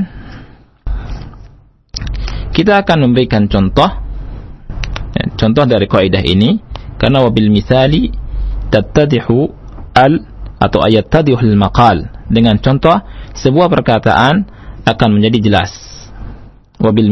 [2.54, 3.90] kita akan memberikan contoh
[5.12, 6.62] ya, contoh dari kaidah ini.
[6.96, 8.08] Karena wabil misali
[8.72, 9.52] tattadihu
[9.92, 10.24] al
[10.56, 12.08] atau ayat tadihul maqal.
[12.32, 12.96] Dengan contoh
[13.36, 14.48] sebuah perkataan
[14.88, 15.95] akan menjadi jelas.
[16.80, 17.10] Wabil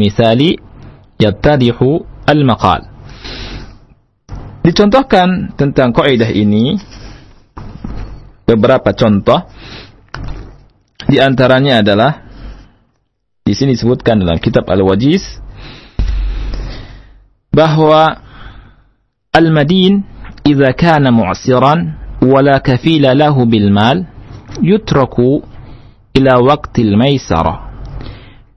[1.19, 2.89] yattadihu al-maqal.
[4.65, 6.75] Dicontohkan tentang kaidah ini
[8.49, 9.45] beberapa contoh
[11.05, 12.11] di antaranya adalah
[13.45, 15.37] di sini disebutkan dalam kitab Al-Wajiz
[17.53, 18.25] bahwa
[19.29, 20.01] al-madin
[20.41, 21.93] idza kana mu'siran
[22.25, 24.01] wala kafila lahu bil mal
[24.65, 25.45] yutraku
[26.17, 27.64] ila waqtil maisara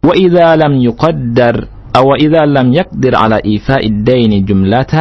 [0.04, 1.54] وإذا لم يقدر
[1.96, 4.94] أو إذا لم يقدر على إيفاء الدين جملة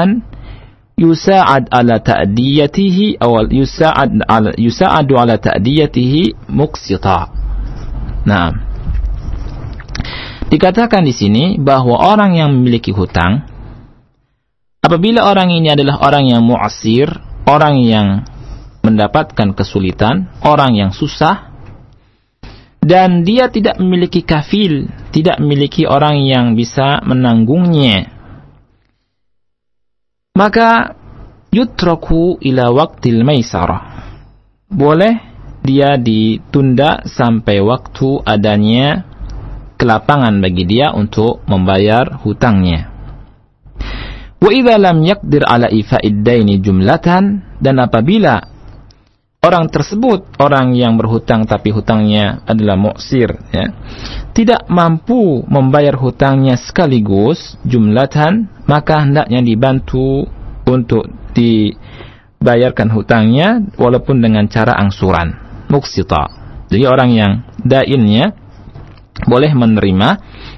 [0.98, 6.14] يساعد على تأديته أو يساعد على يساعد على تأديته
[6.50, 8.54] ta'diyatihi نعم
[10.48, 13.46] dikatakan di sini bahwa orang yang memiliki hutang
[14.82, 17.12] apabila orang ini adalah orang yang mu'asir,
[17.46, 18.24] orang yang
[18.88, 21.47] mendapatkan kesulitan, orang yang susah,
[22.88, 28.18] dan dia tidak memiliki kafil, tidak memiliki orang yang bisa menanggungnya
[30.38, 30.94] maka
[31.50, 34.06] yutraku ila waktil maisarah.
[34.70, 35.18] Boleh
[35.66, 39.02] dia ditunda sampai waktu adanya
[39.82, 42.94] kelapangan bagi dia untuk membayar hutangnya.
[44.38, 48.57] Wa idza lam yaqdir ala ifa'id daini jumlatan dan apabila
[49.44, 53.74] orang tersebut orang yang berhutang tapi hutangnya adalah muksir ya
[54.34, 60.28] tidak mampu membayar hutangnya sekaligus jumlatan maka hendaknya dibantu
[60.68, 66.28] untuk dibayarkan hutangnya walaupun dengan cara angsuran muksita.
[66.68, 67.32] Jadi orang yang
[67.64, 68.36] dainnya
[69.24, 70.10] boleh menerima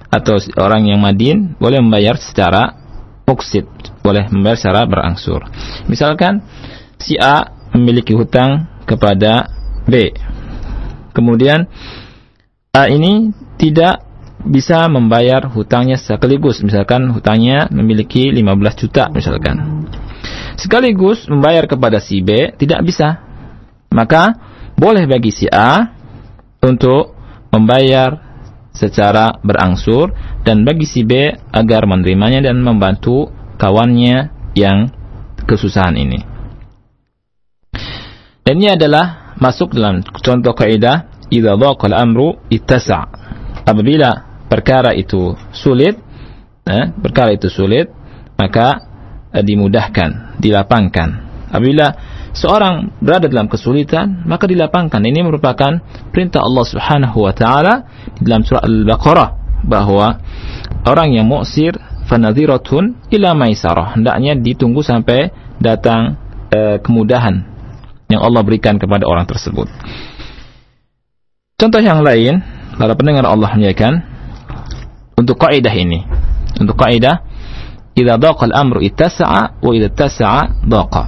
[0.09, 2.73] atau orang yang madin boleh membayar secara
[3.29, 3.69] muksit
[4.01, 5.45] boleh membayar secara berangsur.
[5.85, 6.41] Misalkan
[6.97, 9.49] si A memiliki hutang kepada
[9.86, 10.13] B
[11.13, 11.67] kemudian
[12.69, 14.05] A ini tidak
[14.45, 16.63] bisa membayar hutangnya sekaligus.
[16.63, 19.84] Misalkan hutangnya memiliki 15 juta misalkan.
[20.55, 23.19] Sekaligus membayar kepada si B tidak bisa.
[23.89, 24.38] Maka
[24.77, 25.91] boleh bagi si A
[26.62, 27.17] untuk
[27.49, 28.29] membayar
[28.69, 30.13] secara berangsur
[30.45, 34.93] dan bagi si B agar menerimanya dan membantu kawannya yang
[35.49, 36.28] kesusahan ini.
[38.49, 43.05] Dan ini adalah masuk dalam contoh kaidah idza dhaqa al-amru ittasa.
[43.62, 46.01] Apabila perkara itu sulit,
[46.65, 47.93] eh, perkara itu sulit,
[48.41, 48.89] maka
[49.38, 51.09] eh, dimudahkan, dilapangkan.
[51.53, 51.93] Apabila
[52.33, 54.97] seorang berada dalam kesulitan, maka dilapangkan.
[54.97, 55.77] Ini merupakan
[56.09, 57.85] perintah Allah Subhanahu wa taala
[58.17, 59.29] dalam surah Al-Baqarah
[59.62, 60.25] bahwa
[60.89, 61.77] orang yang muksir
[62.09, 63.93] fanadhiratun ila maisarah.
[63.93, 65.29] Hendaknya ditunggu sampai
[65.62, 66.17] datang
[66.49, 67.48] eh, kemudahan
[68.09, 69.69] yang Allah berikan kepada orang tersebut.
[71.59, 72.41] Contoh yang lain,
[72.75, 74.01] para pendengar Allah muliakan,
[75.13, 76.03] untuk kaidah ini,
[76.57, 77.21] untuk kaidah
[77.93, 81.03] idza daqa al-amru ittasa'a wa idza ittasa'a daqa.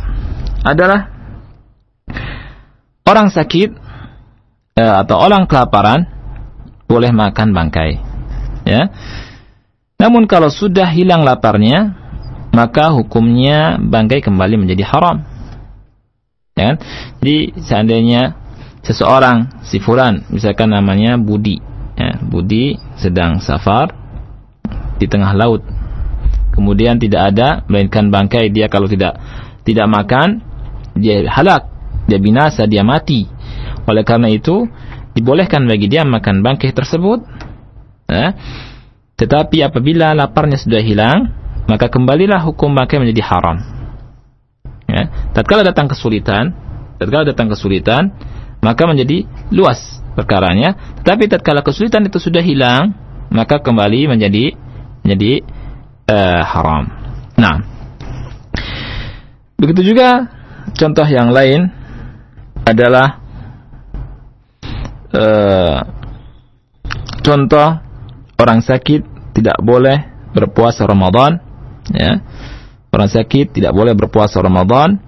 [0.62, 1.10] Adalah
[3.08, 3.70] orang sakit
[4.78, 6.06] eh, atau orang kelaparan
[6.86, 7.92] boleh makan bangkai.
[8.68, 8.92] Ya.
[9.98, 11.96] Namun kalau sudah hilang laparnya,
[12.52, 15.31] maka hukumnya bangkai kembali menjadi haram.
[16.62, 16.78] Ya kan?
[17.18, 18.38] Jadi seandainya
[18.86, 21.58] seseorang si fulan misalkan namanya Budi
[21.98, 23.94] ya, Budi sedang safar
[24.98, 25.62] di tengah laut
[26.54, 29.18] kemudian tidak ada melainkan bangkai dia kalau tidak
[29.62, 30.42] tidak makan
[30.98, 31.70] dia halak
[32.10, 33.30] dia binasa dia mati
[33.86, 34.66] oleh karena itu
[35.14, 37.22] dibolehkan bagi dia makan bangkai tersebut
[38.10, 38.34] ya.
[39.14, 41.30] tetapi apabila laparnya sudah hilang
[41.70, 43.58] maka kembalilah hukum bangkai menjadi haram.
[45.32, 46.54] Tatkala datang kesulitan
[47.00, 48.14] tatkala datang kesulitan
[48.62, 50.78] maka menjadi luas perkaranya.
[51.02, 52.94] Tetapi tatkala kesulitan itu sudah hilang,
[53.34, 54.54] maka kembali menjadi
[55.02, 55.42] menjadi
[56.06, 56.84] uh, haram.
[57.42, 57.58] Nah,
[59.58, 60.30] begitu juga
[60.78, 61.74] contoh yang lain
[62.62, 63.18] adalah
[65.10, 65.78] uh,
[67.26, 67.82] contoh
[68.38, 70.06] orang sakit tidak boleh
[70.38, 71.42] berpuasa Ramadan,
[71.90, 72.22] ya.
[72.92, 75.00] Orang sakit tidak boleh berpuasa Ramadan.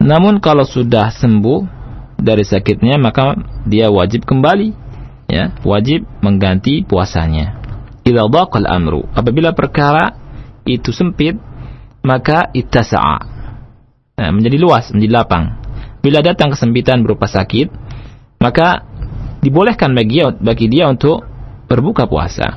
[0.00, 1.60] Namun kalau sudah sembuh
[2.16, 3.36] dari sakitnya maka
[3.68, 4.72] dia wajib kembali
[5.28, 7.60] ya wajib mengganti puasanya.
[8.00, 10.16] Idza dhaqal amru apabila perkara
[10.64, 11.36] itu sempit
[12.00, 13.18] maka ittasa'a
[14.16, 15.60] nah, menjadi luas menjadi lapang.
[16.00, 17.68] Bila datang kesempitan berupa sakit
[18.40, 18.88] maka
[19.44, 21.28] dibolehkan bagi dia, bagi dia untuk
[21.68, 22.56] berbuka puasa.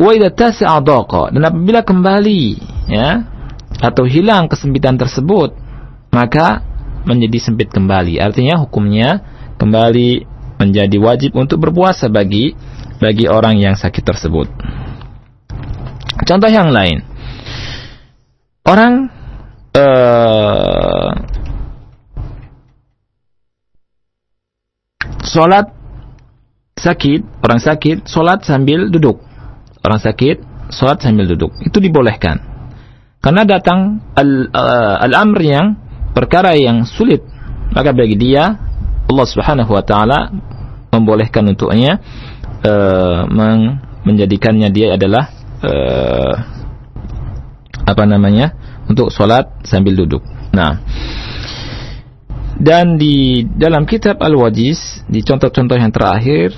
[0.00, 0.80] Wa idza tasa'a
[1.28, 2.42] dan apabila kembali
[2.88, 3.36] ya
[3.78, 5.52] atau hilang kesempitan tersebut
[6.08, 6.64] maka
[7.04, 8.20] menjadi sempit kembali.
[8.20, 9.22] Artinya hukumnya
[9.60, 10.24] kembali
[10.58, 12.52] menjadi wajib untuk berpuasa bagi
[12.98, 14.50] bagi orang yang sakit tersebut.
[16.26, 17.06] Contoh yang lain,
[18.66, 19.06] orang
[19.72, 21.10] uh,
[25.22, 25.70] sholat
[26.74, 29.22] sakit, orang sakit sholat sambil duduk.
[29.86, 30.42] Orang sakit
[30.74, 31.54] sholat sambil duduk.
[31.62, 32.57] Itu dibolehkan.
[33.18, 35.66] Karena datang uh, al-amr al yang
[36.14, 37.22] perkara yang sulit.
[37.74, 38.56] Maka bagi dia
[39.08, 40.30] Allah Subhanahu wa taala
[40.94, 42.00] membolehkan untuknya
[42.64, 43.28] uh,
[44.06, 45.24] menjadikannya dia adalah
[45.62, 46.34] uh,
[47.84, 48.54] apa namanya?
[48.88, 50.24] untuk sholat sambil duduk.
[50.56, 50.80] Nah,
[52.58, 56.56] dan di dalam kitab Al-Wajiz di contoh-contoh yang terakhir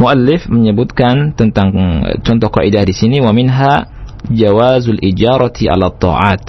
[0.00, 1.70] muallif menyebutkan tentang
[2.02, 3.97] eh, contoh kaidah di sini wa minha
[4.32, 6.44] jawazul ijarati ala ta'at.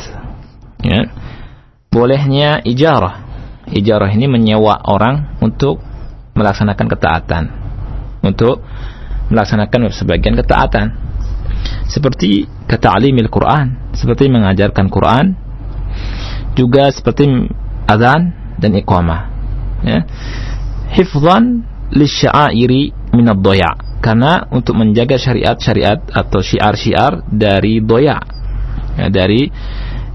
[0.84, 1.12] Ya.
[1.90, 3.28] Bolehnya ijarah.
[3.70, 5.82] Ijarah ini menyewa orang untuk
[6.34, 7.44] melaksanakan ketaatan.
[8.26, 8.62] Untuk
[9.30, 10.96] melaksanakan sebagian ketaatan.
[11.90, 15.34] Seperti keta'limil Quran, seperti mengajarkan Quran,
[16.54, 17.26] juga seperti
[17.90, 19.22] azan dan iqamah
[19.86, 20.04] ya
[20.92, 21.64] hifzan
[21.96, 28.20] lisya'airi min ad-dhaya karena untuk menjaga syariat-syariat atau syiar-syiar dari doya.
[29.00, 29.48] Ya, dari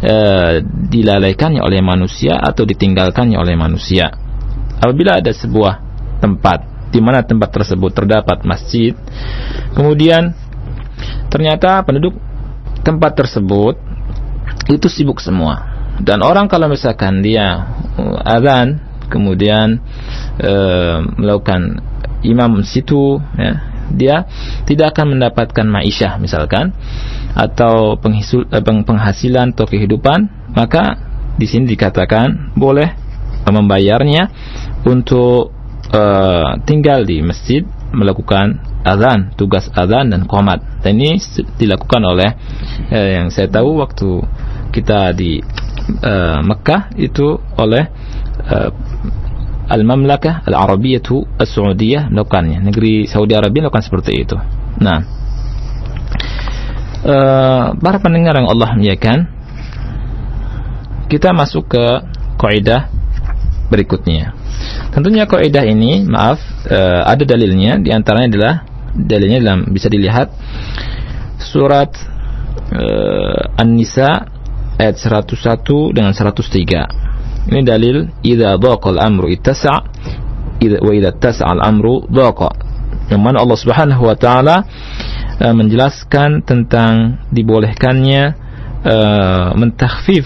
[0.05, 4.12] uh, dilalaikannya oleh manusia atau ditinggalkannya oleh manusia.
[4.80, 5.80] Apabila ada sebuah
[6.20, 8.95] tempat di mana tempat tersebut terdapat masjid
[9.74, 10.30] kemudian
[11.26, 12.14] ternyata penduduk
[12.87, 13.74] tempat tersebut
[14.70, 15.72] itu sibuk semua.
[15.99, 17.64] Dan orang kalau misalkan dia
[17.97, 19.80] uh, azan kemudian
[20.43, 21.80] uh, melakukan
[22.24, 24.24] imam situ ya, dia
[24.64, 26.72] tidak akan mendapatkan ma'isyah misalkan
[27.35, 30.97] atau uh, penghasilan atau kehidupan maka
[31.35, 32.95] di sini dikatakan boleh
[33.45, 34.30] membayarnya
[34.87, 35.53] untuk
[35.93, 40.61] uh, tinggal di masjid melakukan azan, tugas azan dan qomat.
[40.85, 41.16] Dan ini
[41.57, 42.30] dilakukan oleh
[42.93, 44.20] eh, yang saya tahu waktu
[44.74, 45.39] kita di
[46.03, 47.87] uh, Mekah itu oleh
[48.51, 48.68] uh,
[49.74, 51.02] Al-Mamlakah Al-Arabiyah
[51.42, 52.62] As-Saudiyah melakukannya.
[52.62, 54.38] Negeri Saudi Arabia melakukan seperti itu.
[54.78, 54.98] Nah,
[57.02, 59.18] uh, para pendengar yang Allah muliakan,
[61.10, 61.84] kita masuk ke
[62.38, 62.88] kaidah
[63.68, 64.34] berikutnya.
[64.94, 66.38] Tentunya kaidah ini, maaf,
[66.70, 67.82] uh, ada dalilnya.
[67.82, 68.54] Di antaranya adalah
[68.94, 70.30] dalilnya dalam bisa dilihat
[71.42, 71.90] surat
[72.70, 74.30] uh, An-Nisa
[74.78, 75.34] ayat 101
[75.94, 77.03] dengan 103.
[77.45, 79.80] Ini dalil idza dhaqal amru ittasa'
[80.61, 82.51] wa idza ittasa' al-amru dhaqa.
[83.12, 84.57] Yang mana Allah Subhanahu wa taala
[85.40, 88.22] uh, menjelaskan tentang dibolehkannya
[88.80, 90.24] uh, mentakhfif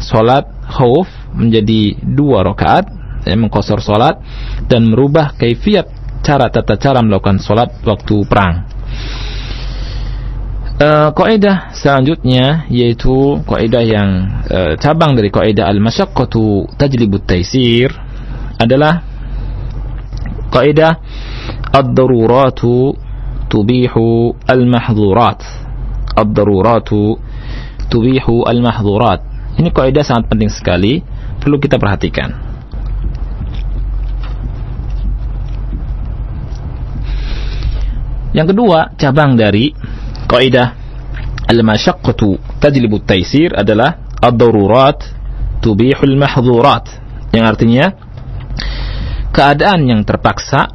[0.00, 1.06] salat khauf
[1.36, 2.88] menjadi dua rakaat
[3.28, 4.16] ya, mengkosor salat
[4.64, 5.92] dan merubah kaifiat
[6.24, 8.64] cara tata cara melakukan salat waktu perang.
[10.74, 17.94] Uh, kaidah selanjutnya yaitu kaidah yang uh, cabang dari kaidah al-masyaqqatu tajlibut taisir
[18.58, 19.06] adalah
[20.50, 20.98] kaidah
[21.70, 22.90] ad-daruratu
[23.46, 25.46] tubihu al-mahdhurat.
[26.18, 27.22] Ad-daruratu
[27.86, 29.22] tubihu al-mahdhurat.
[29.54, 31.06] Ini kaidah sangat penting sekali
[31.38, 32.34] perlu kita perhatikan.
[38.34, 39.93] Yang kedua cabang dari
[40.28, 40.76] kaidah
[41.48, 44.96] al-masyaqqatu tajlibu taisir adalah ad-darurat
[45.60, 46.88] tubihul mahdhurat
[47.32, 47.92] yang artinya
[49.34, 50.70] keadaan yang terpaksa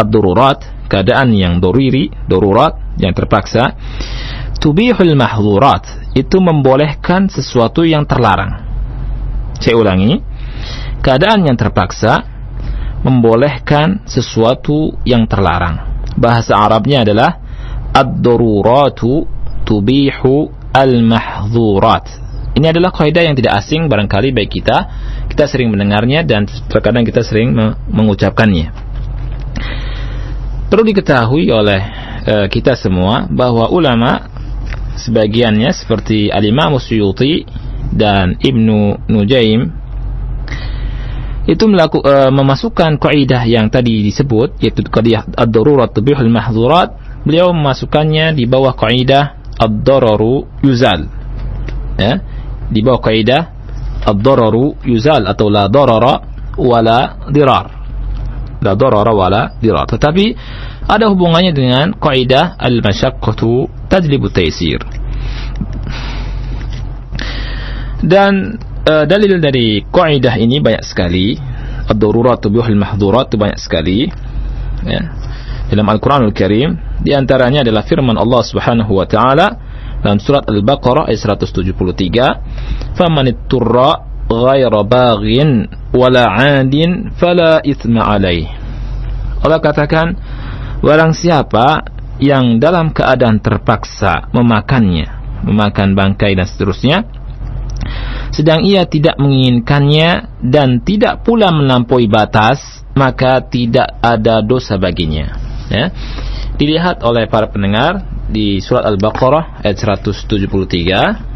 [0.00, 3.74] ad-darurat keadaan yang doriri darurat yang terpaksa
[4.62, 8.64] tubihul mahdhurat itu membolehkan sesuatu yang terlarang.
[9.60, 10.22] Saya ulangi
[11.04, 12.24] keadaan yang terpaksa
[13.04, 16.06] membolehkan sesuatu yang terlarang.
[16.16, 17.43] Bahasa Arabnya adalah
[17.94, 19.24] ad-daruratu
[19.62, 22.26] tubihu al-mahdhurat.
[22.54, 24.78] Ini adalah kaidah yang tidak asing barangkali baik kita.
[25.30, 27.54] Kita sering mendengarnya dan terkadang kita sering
[27.90, 28.70] mengucapkannya.
[30.70, 31.82] Perlu diketahui oleh
[32.26, 34.26] uh, kita semua bahwa ulama
[34.98, 37.46] sebagiannya seperti Al-Imam Suyuti
[37.90, 39.70] dan Ibnu Nujaim
[41.44, 48.36] itu melaku, uh, memasukkan kaidah yang tadi disebut yaitu kaidah ad-darurat tubihul mahdhurat beliau memasukkannya
[48.36, 51.08] di bawah kaidah ad-dararu yuzal.
[51.96, 52.20] Ya,
[52.68, 53.42] di bawah kaidah
[54.04, 56.20] ad-dararu yuzal atau la darara
[56.60, 57.66] wala dirar.
[58.60, 59.88] La darara wala dirar.
[59.88, 60.26] Tetapi
[60.84, 64.84] ada hubungannya dengan kaidah al-masyaqqatu tajlibu taysir.
[68.04, 71.40] Dan uh, dalil dari kaidah ini banyak sekali
[71.88, 74.08] ad-darurat tubihul mahdhurat banyak sekali
[74.84, 75.00] ya
[75.70, 79.46] dalam Al-Qur'anul Karim di antaranya adalah firman Allah Subhanahu wa taala
[80.04, 83.90] dalam surat Al-Baqarah ayat 173 famanitturra
[84.28, 88.48] ghaira baghin wala 'adin fala itsma alaih.
[89.44, 90.16] Allah katakan
[90.80, 91.84] barang siapa
[92.20, 95.08] yang dalam keadaan terpaksa memakannya
[95.44, 97.04] memakan bangkai dan seterusnya
[98.32, 105.92] sedang ia tidak menginginkannya dan tidak pula melampaui batas maka tidak ada dosa baginya ya.
[106.54, 111.34] Dilihat oleh para pendengar di surat Al-Baqarah ayat 173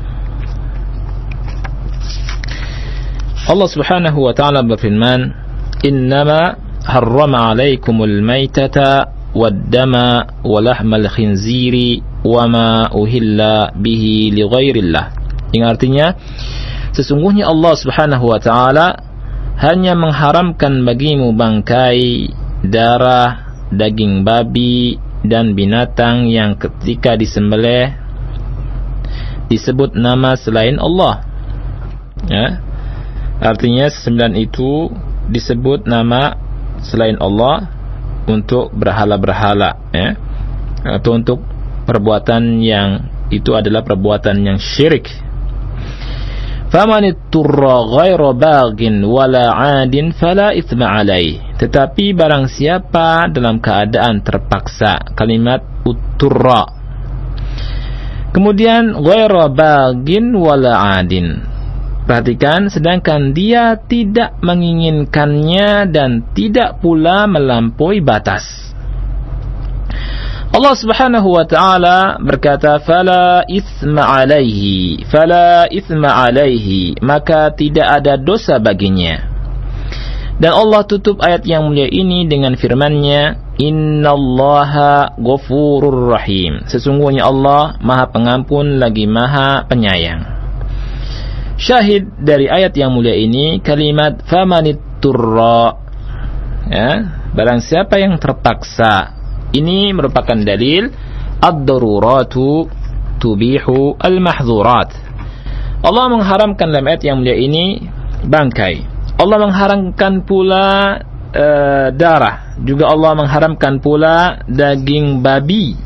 [3.48, 5.32] Allah Subhanahu wa taala berfirman
[5.80, 15.04] innama harrama alaikumul maitata wad-dama wa lahmal khinziri wa ma uhilla bihi li ghairillah
[15.56, 16.12] yang artinya
[16.92, 19.00] sesungguhnya Allah Subhanahu wa taala
[19.64, 22.28] hanya mengharamkan bagimu bangkai
[22.68, 27.92] darah daging babi dan binatang yang ketika disembelih
[29.48, 31.24] disebut nama selain Allah.
[32.28, 32.60] Ya.
[33.38, 34.90] Artinya sembilan itu
[35.30, 36.36] disebut nama
[36.82, 37.70] selain Allah
[38.28, 40.08] untuk berhala-berhala ya.
[40.84, 41.42] Atau untuk
[41.88, 45.27] perbuatan yang itu adalah perbuatan yang syirik
[46.68, 51.56] Faman turra ghaira bagin wala adin fala ithma alaih.
[51.56, 55.16] Tetapi barang siapa dalam keadaan terpaksa.
[55.16, 56.78] Kalimat utturra
[58.28, 61.40] Kemudian ghaira bagin wala adin.
[62.04, 68.67] Perhatikan sedangkan dia tidak menginginkannya dan tidak pula melampaui batas.
[70.48, 76.96] Allah Subhanahu wa taala berkata fala itsma alaihi fala itsma alaihi.
[77.04, 79.28] Maka tidak ada dosa baginya.
[80.38, 86.62] Dan Allah tutup ayat yang mulia ini dengan firman-Nya innallaha ghafurur rahim.
[86.64, 90.38] Sesungguhnya Allah Maha Pengampun lagi Maha Penyayang.
[91.58, 95.74] Syahid dari ayat yang mulia ini kalimat famanitturra
[96.70, 96.90] ya
[97.34, 99.17] barang siapa yang terpaksa
[99.54, 100.92] ini merupakan dalil
[101.38, 102.68] ad-daruratu
[103.22, 104.90] tubihu al-mahdhurat.
[105.78, 107.82] Allah mengharamkan dalam ayat yang mulia ini
[108.26, 108.82] bangkai.
[109.18, 110.98] Allah mengharamkan pula
[111.30, 112.58] uh, darah.
[112.62, 115.78] Juga Allah mengharamkan pula daging babi.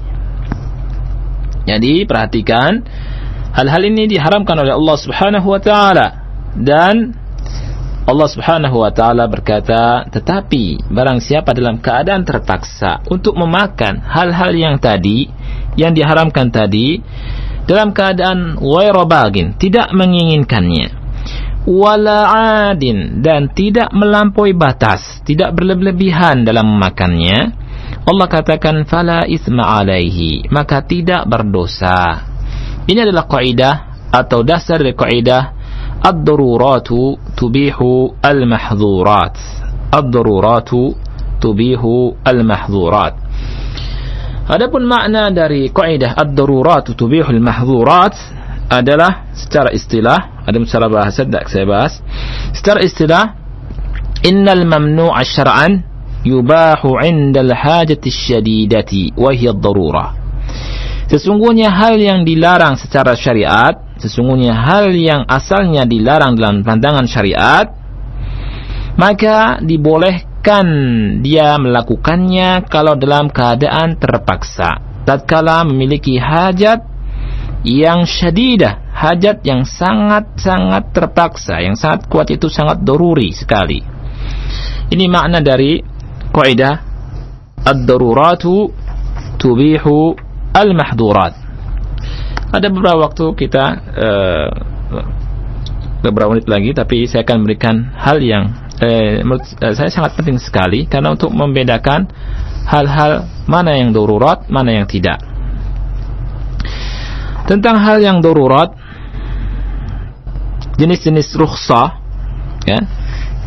[1.69, 2.83] Jadi perhatikan
[3.55, 6.07] hal-hal ini diharamkan oleh Allah Subhanahu wa taala
[6.59, 7.15] dan
[8.03, 14.77] Allah Subhanahu wa taala berkata, "Tetapi barang siapa dalam keadaan terpaksa untuk memakan hal-hal yang
[14.83, 15.31] tadi
[15.79, 16.99] yang diharamkan tadi
[17.63, 18.59] dalam keadaan
[19.07, 20.91] bagin, tidak menginginkannya,
[21.63, 22.21] wala
[22.75, 27.55] adin dan tidak melampaui batas, tidak berlebihan dalam memakannya,
[28.03, 32.27] Allah katakan fala isma alaihi, maka tidak berdosa.
[32.83, 35.62] Ini adalah kaidah atau dasar dari kaidah
[36.07, 36.89] الضرورات
[37.37, 37.77] تبيح
[38.25, 39.37] المحظورات
[39.95, 40.71] الضرورات
[41.41, 41.81] تبيح
[42.27, 43.15] المحظورات
[44.43, 48.11] Adapun makna dari kaidah ad-darurat tubihul mahdhurat
[48.67, 52.03] adalah secara istilah, ada secara bahasa tidak saya bahas.
[52.51, 53.39] Secara istilah,
[54.27, 55.87] innal mamnu'a syar'an
[56.27, 60.11] yubahu 'inda al-hajati syadidati wa hiya ad-darurah.
[61.07, 67.71] Sesungguhnya hal yang dilarang secara syariat sesungguhnya hal yang asalnya dilarang dalam pandangan syariat
[68.99, 70.67] maka dibolehkan
[71.25, 74.83] dia melakukannya kalau dalam keadaan terpaksa.
[75.03, 76.87] Tatkala memiliki hajat
[77.67, 83.83] yang syadidah hajat yang sangat-sangat terpaksa yang sangat kuat itu sangat doruri sekali.
[84.93, 85.81] Ini makna dari
[86.31, 86.77] kaidah
[87.67, 88.71] ad-daruratu
[89.41, 90.15] tubihu
[90.55, 91.42] al-mahdurat
[92.53, 93.65] ada beberapa waktu kita
[93.97, 94.51] uh,
[96.05, 98.53] beberapa menit lagi, tapi saya akan memberikan hal yang
[98.85, 102.13] eh, menurut uh, saya sangat penting sekali karena untuk membedakan
[102.69, 105.25] hal-hal mana yang darurat, mana yang tidak.
[107.49, 108.77] Tentang hal yang darurat,
[110.77, 111.99] jenis-jenis rukhsah,
[112.69, 112.79] ya,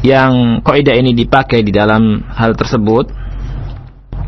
[0.03, 3.13] yang kaidah ini dipakai di dalam hal tersebut,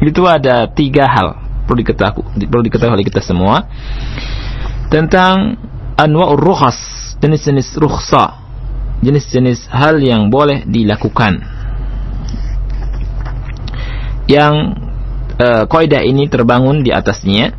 [0.05, 1.27] itu ada tiga hal
[1.67, 3.67] perlu diketahui, perlu diketahui oleh kita semua
[4.87, 5.59] tentang
[5.97, 6.77] anwa'ur rukhas,
[7.19, 8.37] jenis-jenis rukhsa,
[9.03, 11.43] jenis-jenis hal yang boleh dilakukan.
[14.27, 14.55] Yang
[15.39, 17.55] uh, kaidah ini terbangun di atasnya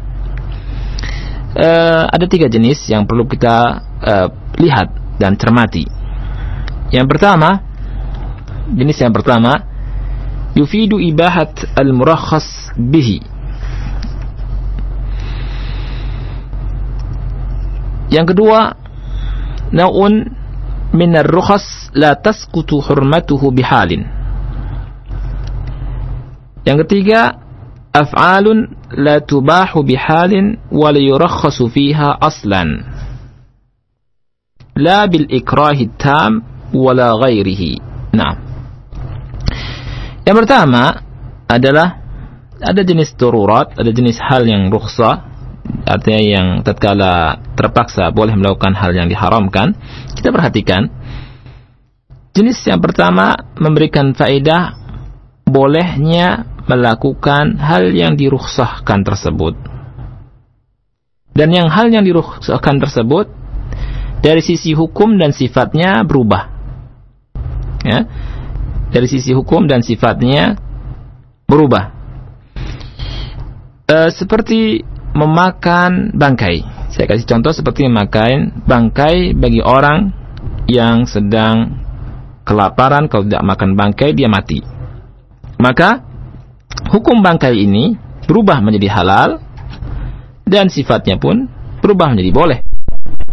[1.57, 3.57] uh, ada tiga jenis yang perlu kita
[4.05, 4.29] uh,
[4.61, 5.89] lihat dan cermati.
[6.93, 7.69] Yang pertama,
[8.69, 9.65] Jenis yang pertama,
[10.53, 13.25] yufidu ibahat al-murakhas bihi.
[18.09, 18.73] Yang kedua,
[19.73, 20.33] naun
[20.97, 24.09] min ar-rukhas la tasqutu hurmatuhu bihalin.
[26.65, 27.37] Yang ketiga,
[27.93, 32.85] af'alun la tubahu bihalin wa la yurakhasu fiha aslan.
[34.79, 37.73] La bil ikrahi tam wala ghairihi.
[38.15, 38.33] Nah,
[40.25, 41.05] yang pertama
[41.49, 42.05] adalah
[42.61, 45.25] ada jenis darurat, ada jenis hal yang rukhsah,
[45.89, 49.75] artinya yang tatkala terpaksa boleh melakukan hal yang diharamkan.
[50.15, 50.89] Kita perhatikan
[52.33, 54.77] jenis yang pertama memberikan faedah
[55.49, 59.57] bolehnya melakukan hal yang dirukhsahkan tersebut.
[61.33, 63.31] Dan yang hal yang dirukhsahkan tersebut
[64.21, 66.51] dari sisi hukum dan sifatnya berubah.
[67.87, 68.05] Ya
[68.89, 70.57] dari sisi hukum dan sifatnya
[71.45, 71.93] berubah.
[73.89, 74.85] E, seperti
[75.19, 76.63] memakan bangkai.
[76.95, 80.15] Saya kasih contoh seperti memakan bangkai bagi orang
[80.71, 81.83] yang sedang
[82.47, 84.63] kelaparan kalau tidak makan bangkai dia mati.
[85.59, 86.07] Maka
[86.95, 87.99] hukum bangkai ini
[88.31, 89.43] berubah menjadi halal
[90.47, 91.51] dan sifatnya pun
[91.83, 92.59] berubah menjadi boleh.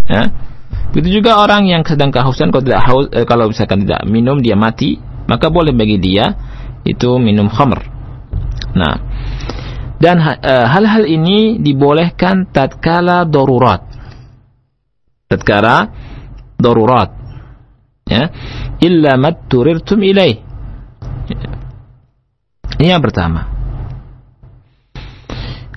[0.10, 0.34] Ya.
[0.92, 4.56] Begitu juga orang yang sedang kehausan kalau tidak haus, eh, kalau misalkan tidak minum dia
[4.56, 4.96] mati,
[5.28, 6.34] maka boleh bagi dia
[6.88, 7.84] itu minum khamr.
[8.76, 8.96] Nah,
[10.06, 13.82] dan eh, hal-hal ini dibolehkan tatkala darurat.
[15.26, 15.90] Tatkala
[16.62, 17.10] darurat.
[18.06, 18.30] Ya.
[18.86, 20.46] Illa matturirtum ilaih.
[22.78, 23.50] Ini yang pertama.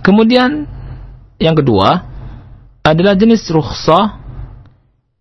[0.05, 0.69] Kemudian
[1.41, 2.05] yang kedua
[2.85, 4.21] adalah jenis rukhsah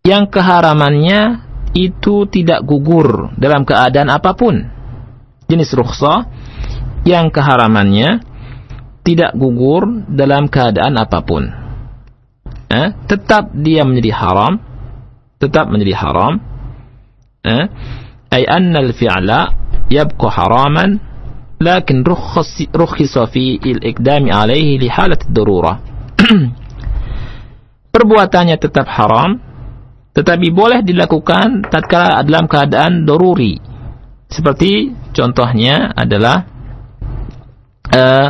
[0.04, 4.68] yang keharamannya itu tidak gugur dalam keadaan apa pun.
[5.48, 6.28] Jenis rukhsah
[7.08, 8.27] yang keharamannya
[9.08, 11.48] tidak gugur dalam keadaan apa pun.
[12.68, 14.60] Eh, tetap dia menjadi haram,
[15.40, 16.36] tetap menjadi haram.
[17.48, 17.66] Eh,
[18.36, 19.42] ay anna al-fi'la
[19.88, 21.00] yabqa haraman
[21.64, 22.04] lakin
[22.76, 25.80] rukhisa fi al-iqdam alaihi li halat ad-darurah.
[27.96, 29.40] Perbuatannya tetap haram,
[30.12, 33.56] tetapi boleh dilakukan tatkala dalam keadaan doruri.
[34.28, 36.44] Seperti contohnya adalah
[37.96, 38.30] uh,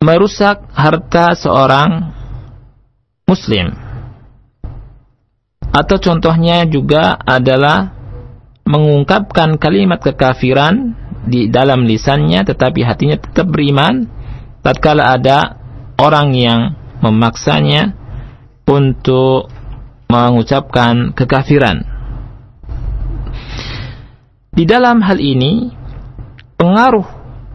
[0.00, 2.12] merusak harta seorang
[3.26, 3.74] muslim.
[5.72, 7.92] Atau contohnya juga adalah
[8.66, 14.06] mengungkapkan kalimat kekafiran di dalam lisannya tetapi hatinya tetap beriman
[14.62, 15.58] tatkala ada
[15.98, 16.60] orang yang
[17.02, 17.94] memaksanya
[18.66, 19.50] untuk
[20.10, 21.82] mengucapkan kekafiran.
[24.56, 25.70] Di dalam hal ini
[26.56, 27.04] pengaruh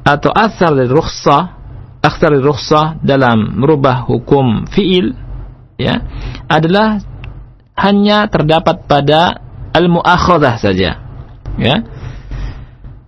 [0.06, 1.61] atau asal dari rukhsah,
[2.02, 5.14] asal dari rukhsah dalam merubah hukum fiil
[5.78, 6.02] ya
[6.50, 7.02] adalah
[7.78, 9.42] hanya terdapat pada
[9.74, 11.00] al-mu'akhadah saja.
[11.58, 11.76] Ya.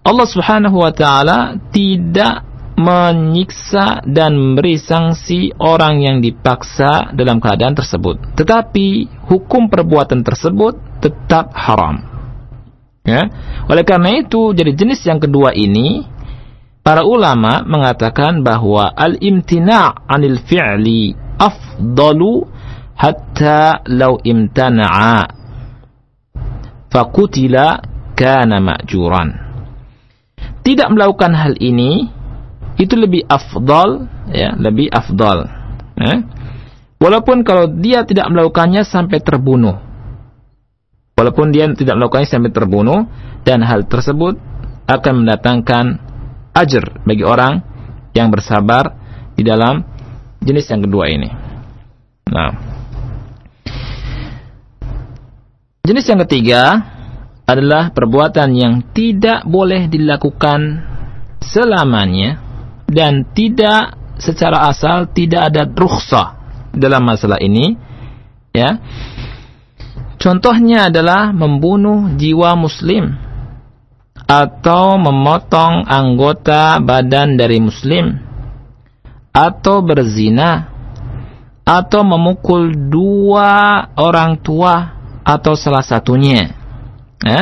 [0.04, 8.34] Allah Subhanahu wa taala tidak menyiksa dan memberi sanksi orang yang dipaksa dalam keadaan tersebut.
[8.34, 8.88] Tetapi
[9.30, 12.02] hukum perbuatan tersebut tetap haram.
[13.04, 13.30] Ya.
[13.68, 16.08] Oleh karena itu, jadi jenis yang kedua ini
[16.84, 22.44] para ulama mengatakan bahwa al-imtina' anil fi'li afdalu
[23.00, 25.32] hatta law imtana'a
[26.92, 27.82] fakutila
[28.14, 29.30] kana ma'juran.
[30.64, 32.08] Tidak melakukan hal ini
[32.78, 35.46] itu lebih afdal ya lebih afdal
[35.98, 36.26] ya.
[36.98, 39.78] walaupun kalau dia tidak melakukannya sampai terbunuh
[41.14, 43.06] walaupun dia tidak melakukannya sampai terbunuh
[43.46, 44.42] dan hal tersebut
[44.90, 46.02] akan mendatangkan
[46.54, 47.60] ajar bagi orang
[48.14, 48.94] yang bersabar
[49.34, 49.82] di dalam
[50.40, 51.30] jenis yang kedua ini.
[52.30, 52.52] Nah.
[55.84, 56.62] Jenis yang ketiga
[57.44, 60.80] adalah perbuatan yang tidak boleh dilakukan
[61.44, 62.40] selamanya
[62.88, 66.40] dan tidak secara asal tidak ada rukhsah
[66.72, 67.76] dalam masalah ini
[68.56, 68.80] ya.
[70.24, 73.12] Contohnya adalah membunuh jiwa muslim
[74.34, 78.18] atau memotong anggota badan dari muslim
[79.30, 80.74] atau berzina
[81.62, 86.50] atau memukul dua orang tua atau salah satunya
[87.22, 87.42] ya.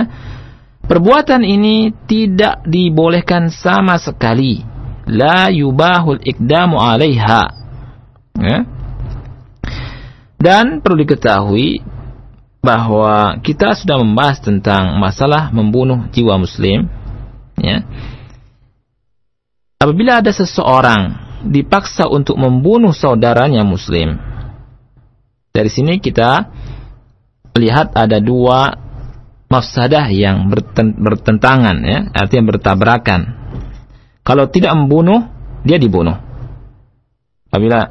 [0.83, 4.59] perbuatan ini tidak dibolehkan sama sekali
[5.07, 7.43] la yubahul ikdamu alaiha
[8.35, 8.57] ya.
[10.35, 11.79] dan perlu diketahui
[12.62, 16.86] bahwa kita sudah membahas tentang masalah membunuh jiwa muslim
[17.57, 17.82] ya.
[19.82, 24.22] Apabila ada seseorang dipaksa untuk membunuh saudaranya muslim
[25.51, 26.47] dari sini kita
[27.59, 28.72] lihat ada dua
[29.51, 30.47] mafsadah yang
[30.95, 33.22] bertentangan ya artinya bertabrakan.
[34.24, 35.28] Kalau tidak membunuh
[35.68, 36.16] dia dibunuh.
[37.51, 37.84] Apabila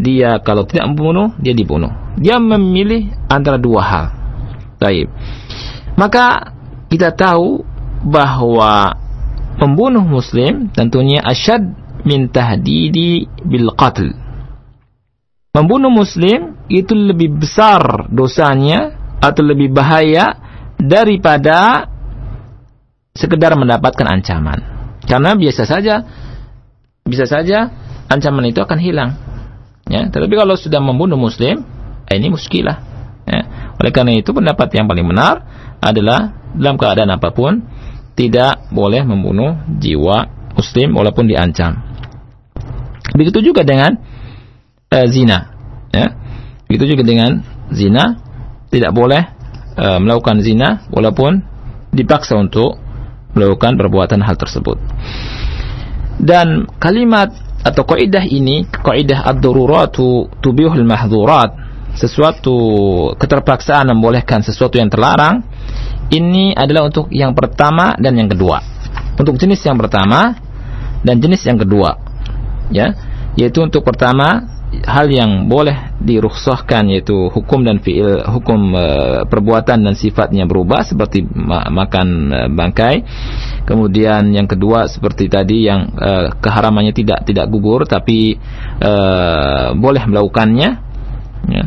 [0.00, 1.92] dia kalau tidak membunuh dia dibunuh.
[2.16, 4.06] Dia memilih antara dua hal.
[4.80, 5.12] Baik.
[5.94, 6.56] Maka
[6.88, 7.60] kita tahu
[8.00, 8.96] bahwa
[9.60, 11.60] pembunuh muslim tentunya asyad
[12.08, 14.08] min tahdidi bil qatl.
[15.52, 20.38] Membunuh muslim itu lebih besar dosanya atau lebih bahaya
[20.80, 21.90] daripada
[23.12, 24.58] sekedar mendapatkan ancaman.
[25.04, 26.06] Karena biasa saja
[27.04, 27.68] bisa saja
[28.06, 29.10] ancaman itu akan hilang
[29.90, 31.66] Ya, tetapi kalau sudah membunuh muslim,
[32.06, 32.78] eh, ini muskilah.
[33.26, 33.40] Ya.
[33.74, 35.42] Oleh karena itu pendapat yang paling benar
[35.82, 37.66] adalah dalam keadaan apa pun
[38.14, 41.82] tidak boleh membunuh jiwa muslim walaupun diancam.
[43.16, 43.98] Begitu juga dengan
[44.94, 45.50] uh, zina.
[45.90, 46.14] Ya.
[46.70, 47.42] Begitu juga dengan
[47.74, 48.20] zina
[48.70, 49.26] tidak boleh
[49.74, 51.42] uh, melakukan zina walaupun
[51.90, 52.78] dipaksa untuk
[53.34, 54.78] melakukan perbuatan hal tersebut.
[56.20, 61.68] Dan kalimat atau kaidah ini kaidah ad-daruratu tubihul mahdhurat.
[61.90, 62.54] Sesuatu
[63.18, 65.42] keterpaksaan membolehkan sesuatu yang terlarang.
[66.10, 68.62] Ini adalah untuk yang pertama dan yang kedua.
[69.18, 70.38] Untuk jenis yang pertama
[71.02, 71.98] dan jenis yang kedua.
[72.70, 72.94] Ya
[73.38, 78.86] yaitu untuk pertama hal yang boleh dirukhsahkan yaitu hukum dan fiil hukum e,
[79.26, 82.96] perbuatan dan sifatnya berubah seperti ma makan e, bangkai.
[83.66, 88.38] Kemudian yang kedua seperti tadi yang e, keharamannya tidak tidak gugur tapi
[88.78, 88.92] e,
[89.74, 90.70] boleh melakukannya
[91.50, 91.64] ya.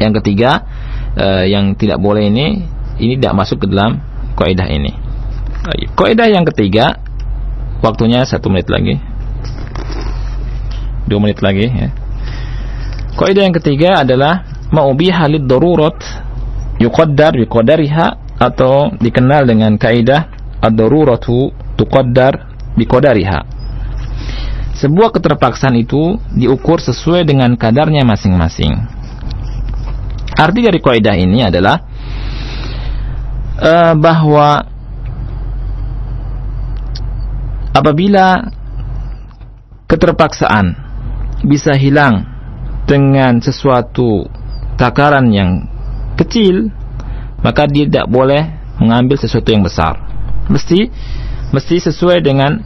[0.00, 0.64] yang ketiga
[1.12, 2.64] e, yang tidak boleh ini
[3.04, 4.00] ini tidak masuk ke dalam
[4.40, 4.96] kaidah ini.
[5.92, 7.04] Kaidah yang ketiga
[7.84, 9.11] waktunya satu menit lagi
[11.12, 11.92] dua menit lagi ya.
[13.12, 16.00] Kaidah yang ketiga adalah maubiha lid darurat
[16.80, 20.32] yuqaddar biqadariha atau dikenal dengan kaidah
[20.64, 22.48] ad-daruratu tuqaddar
[22.80, 23.44] biqadariha.
[24.80, 28.72] Sebuah keterpaksaan itu diukur sesuai dengan kadarnya masing-masing.
[30.32, 31.76] Arti dari kaidah ini adalah
[33.60, 34.64] uh, bahwa
[37.76, 38.48] apabila
[39.86, 40.81] keterpaksaan
[41.42, 42.26] bisa hilang
[42.86, 44.26] dengan sesuatu
[44.78, 45.66] takaran yang
[46.18, 46.70] kecil,
[47.42, 48.42] maka dia tidak boleh
[48.78, 49.98] mengambil sesuatu yang besar.
[50.50, 50.90] Mesti
[51.54, 52.62] mesti sesuai dengan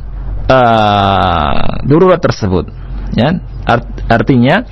[0.49, 2.69] uh, darurat tersebut.
[3.15, 4.67] Ya, Art, artinya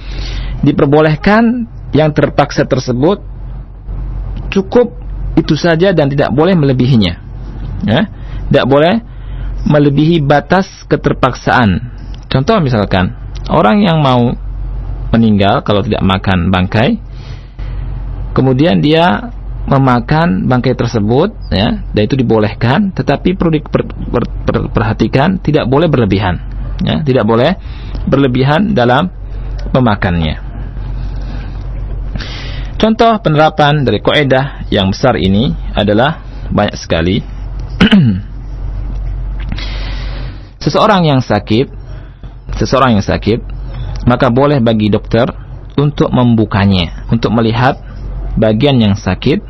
[0.60, 3.22] diperbolehkan yang terpaksa tersebut
[4.50, 4.90] cukup
[5.38, 7.14] itu saja dan tidak boleh melebihinya.
[7.84, 8.08] Ya,
[8.50, 8.94] tidak boleh
[9.64, 11.92] melebihi batas keterpaksaan.
[12.28, 14.32] Contoh misalkan orang yang mau
[15.12, 16.98] meninggal kalau tidak makan bangkai
[18.34, 19.30] kemudian dia
[19.64, 26.36] memakan bangkai tersebut ya dan itu dibolehkan tetapi perlu diperhatikan tidak boleh berlebihan
[26.84, 27.56] ya tidak boleh
[28.04, 29.08] berlebihan dalam
[29.72, 30.36] memakannya.
[32.74, 36.20] Contoh penerapan dari kaidah yang besar ini adalah
[36.52, 37.24] banyak sekali.
[40.64, 41.83] Seseorang yang sakit
[42.58, 43.40] seseorang yang sakit,
[44.04, 45.26] maka boleh bagi dokter
[45.74, 47.80] untuk membukanya, untuk melihat
[48.38, 49.42] bagian yang sakit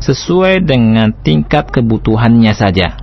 [0.00, 2.96] sesuai dengan tingkat kebutuhannya saja.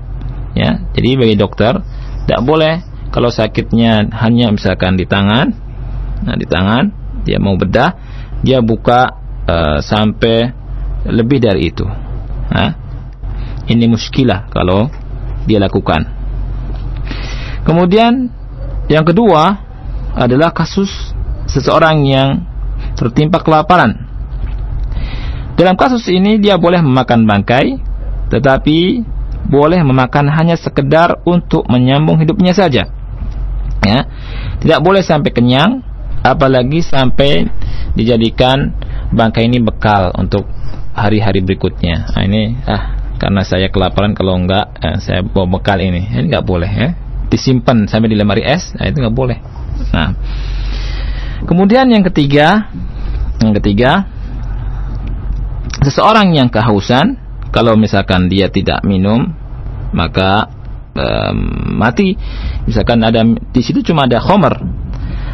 [0.58, 1.86] Ya, jadi bagi dokter
[2.26, 2.74] tidak boleh
[3.14, 5.54] kalau sakitnya hanya misalkan di tangan,
[6.26, 6.90] nah di tangan
[7.24, 7.94] dia mau bedah,
[8.42, 9.12] dia buka
[9.46, 10.52] uh, sampai
[11.08, 11.86] lebih dari itu.
[12.48, 12.72] Nah,
[13.68, 14.88] ini muskilah kalau
[15.48, 16.08] dia lakukan.
[17.68, 18.32] Kemudian
[18.88, 19.60] yang kedua
[20.16, 20.90] adalah kasus
[21.48, 22.30] seseorang yang
[22.96, 24.08] tertimpa kelaparan.
[25.60, 27.78] Dalam kasus ini dia boleh memakan bangkai,
[28.32, 29.02] tetapi
[29.48, 32.90] boleh memakan hanya sekedar untuk menyambung hidupnya saja.
[33.82, 34.00] Ya.
[34.62, 35.82] Tidak boleh sampai kenyang,
[36.22, 37.50] apalagi sampai
[37.98, 38.74] dijadikan
[39.10, 40.46] bangkai ini bekal untuk
[40.94, 42.14] hari-hari berikutnya.
[42.14, 42.84] Nah, ini ah
[43.18, 46.06] karena saya kelaparan kalau enggak eh, saya bawa bekal ini.
[46.06, 49.38] Ini enggak boleh ya disimpan sampai di lemari es, nah itu nggak boleh.
[49.92, 50.16] Nah,
[51.44, 52.72] kemudian yang ketiga,
[53.44, 54.08] yang ketiga,
[55.84, 57.20] seseorang yang kehausan,
[57.52, 59.32] kalau misalkan dia tidak minum,
[59.92, 60.50] maka
[60.96, 61.38] um,
[61.78, 62.16] mati.
[62.68, 64.60] Misalkan ada di situ cuma ada homer,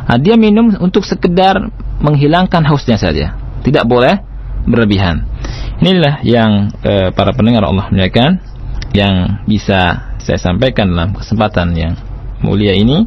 [0.09, 1.71] nah, dia minum untuk sekedar
[2.03, 3.37] menghilangkan hausnya saja.
[3.63, 4.19] Tidak boleh
[4.67, 5.23] berlebihan.
[5.83, 8.39] Inilah yang uh, para pendengar Allah muliakan
[8.95, 11.93] yang bisa saya sampaikan dalam kesempatan yang
[12.39, 13.05] mulia ini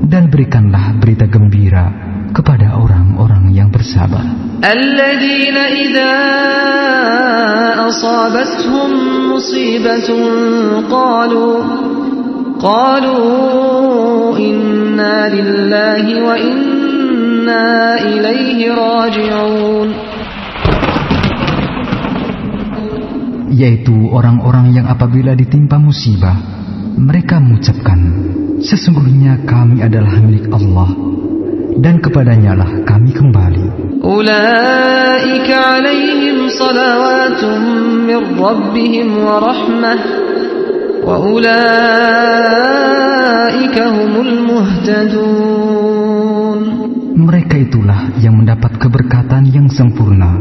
[0.08, 1.92] dan berikanlah berita gembira
[2.32, 4.25] kepada orang-orang yang bersabar.
[4.65, 6.13] Alladzina idza
[7.85, 8.89] asabatuhum
[9.29, 11.47] musibatun qalu
[12.57, 13.17] qalu
[14.41, 17.65] inna lillahi wa inna
[18.01, 19.89] ilaihi raji'un
[23.53, 26.33] yaitu orang-orang yang apabila ditimpa musibah
[26.97, 28.01] mereka mengucapkan
[28.63, 30.87] Sesungguhnya kami adalah milik Allah
[31.79, 33.97] dan kepadanya lah kami kembali.
[34.03, 37.61] Ulaika alaihim salawatun
[38.05, 39.99] min rabbihim wa rahmah
[41.01, 41.53] wa ulaika
[43.89, 45.63] humul muhtadun.
[47.13, 50.35] Mereka itulah yang mendapat keberkatan yang sempurna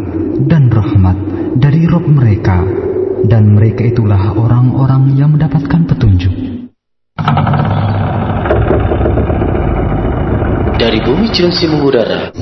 [0.50, 1.14] dan rahmat
[1.56, 2.64] dari Rob mereka
[3.22, 6.34] dan mereka itulah orang-orang yang mendapatkan petunjuk.
[10.82, 12.34] Dari bumi Cilengsi mengudara.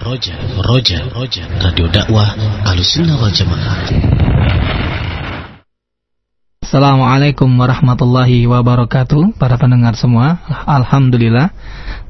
[0.00, 0.32] Roja,
[0.64, 2.32] Roja, Roja, Radio Dakwah
[2.64, 3.84] Alusunnah wal Jamaah.
[6.64, 11.52] Assalamualaikum warahmatullahi wabarakatuh Para pendengar semua Alhamdulillah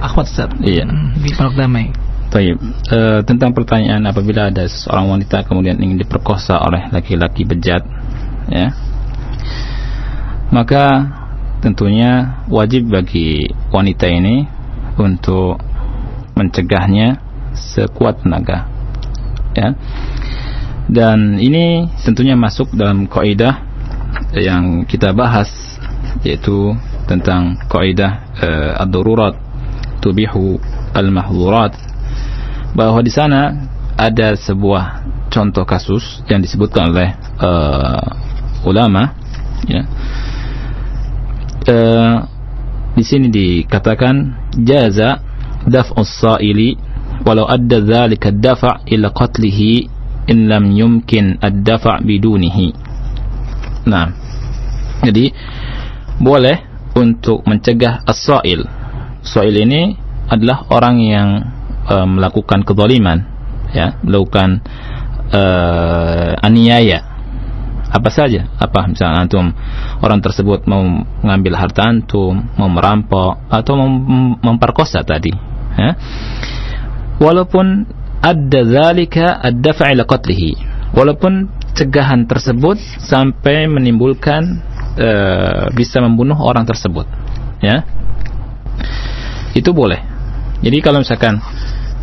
[0.00, 0.50] Akhwat Ustaz.
[0.60, 0.88] Iya.
[1.20, 1.92] Di Pondok Damai.
[2.32, 2.58] Taib.
[2.90, 7.84] Uh, tentang pertanyaan apabila ada seorang wanita kemudian ingin diperkosa oleh laki-laki bejat
[8.48, 8.72] ya.
[10.52, 11.08] Maka
[11.64, 14.46] tentunya wajib bagi wanita ini
[15.00, 15.58] untuk
[16.36, 17.18] mencegahnya
[17.54, 18.68] sekuat tenaga
[19.56, 19.72] ya.
[20.84, 23.64] Dan ini tentunya masuk dalam kaidah
[24.36, 25.48] yang kita bahas
[26.20, 26.76] yaitu
[27.08, 29.34] tentang kaidah uh, ad-darurat
[30.04, 30.60] tubihu
[30.92, 31.72] al-mahdhurat
[32.76, 38.02] bahwa di sana ada sebuah contoh kasus yang disebutkan oleh uh,
[38.64, 39.14] ulama
[39.68, 39.82] ya.
[41.64, 42.16] Uh,
[42.94, 45.24] di sini dikatakan jaza
[45.64, 46.76] daf'us sa'ili
[47.24, 49.88] walau adda dzalika ad-daf' ila qatlihi
[50.28, 52.68] in lam yumkin ad-daf' bidunihi.
[53.88, 54.12] Nah
[55.04, 55.32] jadi
[56.20, 56.56] boleh
[56.94, 58.62] untuk mencegah as-sa'il.
[59.24, 59.96] Sa'il ini
[60.28, 61.28] adalah orang yang
[61.88, 63.24] uh, melakukan kezaliman
[63.74, 64.62] ya melakukan
[65.34, 67.13] uh, aniaya
[67.94, 68.50] apa saja?
[68.58, 68.90] Apa?
[68.90, 69.54] Misalnya antum
[70.02, 70.82] orang tersebut mau
[71.22, 75.30] mengambil harta antum mau merampok atau mem memperkosa tadi
[75.78, 75.94] ya.
[77.22, 77.86] Walaupun
[78.18, 80.74] ada zalika ad-daf'a ila qatlihi.
[80.90, 84.58] Walaupun cegahan tersebut sampai menimbulkan
[84.98, 87.06] uh, bisa membunuh orang tersebut
[87.62, 87.86] ya.
[89.54, 90.02] Itu boleh.
[90.66, 91.38] Jadi kalau misalkan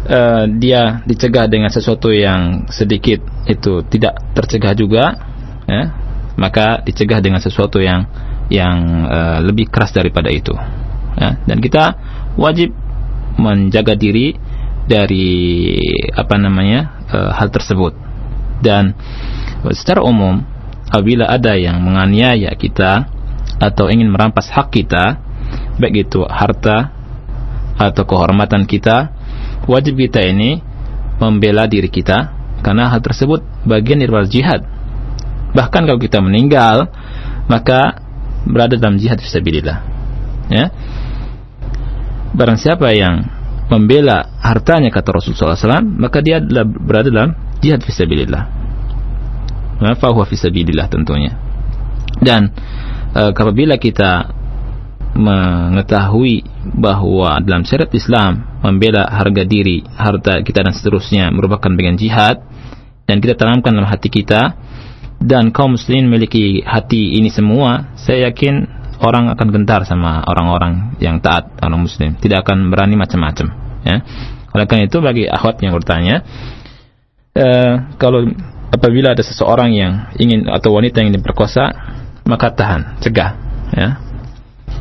[0.07, 5.30] uh, dia dicegah dengan sesuatu yang sedikit itu tidak tercegah juga
[5.71, 5.83] ya,
[6.35, 8.03] maka dicegah dengan sesuatu yang
[8.51, 10.51] yang uh, lebih keras daripada itu.
[11.15, 11.95] Ya, dan kita
[12.35, 12.75] wajib
[13.39, 14.35] menjaga diri
[14.87, 15.79] dari
[16.11, 17.95] apa namanya uh, hal tersebut.
[18.61, 18.93] Dan
[19.73, 20.43] secara umum
[20.91, 23.07] apabila ada yang menganiaya kita
[23.57, 25.17] atau ingin merampas hak kita,
[25.79, 26.91] baik itu harta
[27.79, 29.09] atau kehormatan kita,
[29.65, 30.61] wajib kita ini
[31.17, 34.65] membela diri kita karena hal tersebut bagian dari jihad
[35.51, 36.87] Bahkan kalau kita meninggal,
[37.51, 37.99] maka
[38.47, 39.77] berada dalam jihad fisabilillah.
[40.51, 40.65] Ya.
[42.31, 43.27] Barang siapa yang
[43.71, 47.31] membela hartanya kata Rasulullah SAW, maka dia adalah berada dalam
[47.63, 48.43] jihad fisabilillah.
[49.81, 51.33] Nah, fahuwa fisabilillah tentunya.
[52.21, 52.51] Dan
[53.15, 54.29] e, apabila kita
[55.11, 56.43] mengetahui
[56.75, 62.39] bahwa dalam syariat Islam membela harga diri, harta kita dan seterusnya merupakan bagian jihad
[63.09, 64.55] dan kita tanamkan dalam hati kita
[65.21, 68.65] dan kaum muslimin memiliki hati ini semua, saya yakin
[69.05, 73.53] orang akan gentar sama orang-orang yang taat orang muslim, tidak akan berani macam-macam,
[73.85, 74.01] ya.
[74.51, 76.25] Oleh karena itu bagi akhwat yang bertanya,
[77.37, 78.25] uh, kalau
[78.73, 81.69] apabila ada seseorang yang ingin atau wanita yang diperkosa,
[82.25, 83.37] maka tahan, cegah,
[83.77, 84.01] ya.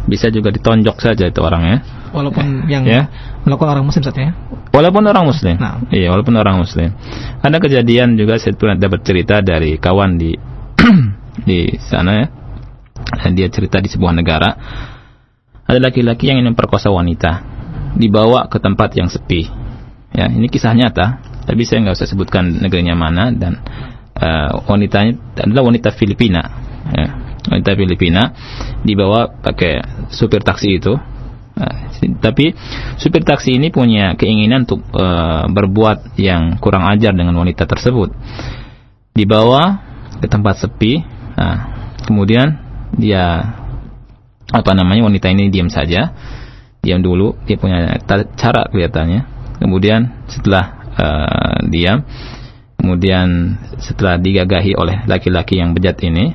[0.08, 1.99] Bisa juga ditonjok saja itu orangnya.
[2.10, 3.06] Walaupun yang ya.
[3.46, 4.32] melakukan orang muslim saja ya.
[4.74, 5.54] Walaupun orang muslim.
[5.58, 5.78] Nah.
[5.94, 6.90] Iya, walaupun orang muslim.
[7.42, 10.34] Ada kejadian juga saya pernah dapat cerita dari kawan di
[11.48, 12.26] di sana ya.
[13.22, 14.50] Dan dia cerita di sebuah negara
[15.70, 17.46] ada laki-laki yang ingin memperkosa wanita
[17.94, 19.46] dibawa ke tempat yang sepi.
[20.10, 23.62] Ya, ini kisah nyata, tapi saya nggak usah sebutkan negerinya mana dan
[24.18, 26.42] uh, wanitanya adalah wanita Filipina.
[26.90, 27.06] Ya,
[27.54, 28.34] wanita Filipina
[28.82, 29.78] dibawa pakai
[30.10, 30.98] supir taksi itu
[31.60, 31.92] Nah,
[32.24, 32.56] tapi
[32.96, 38.16] supir taksi ini punya keinginan untuk uh, berbuat yang kurang ajar dengan wanita tersebut.
[39.12, 39.84] Dibawa
[40.16, 41.04] ke tempat sepi,
[41.36, 42.56] nah, kemudian
[42.96, 43.44] dia
[44.50, 46.16] apa namanya wanita ini diam saja,
[46.80, 48.00] diam dulu, dia punya
[48.40, 49.20] cara kelihatannya.
[49.60, 50.64] Kemudian setelah
[50.96, 52.00] uh, diam,
[52.80, 56.32] kemudian setelah digagahi oleh laki-laki yang bejat ini,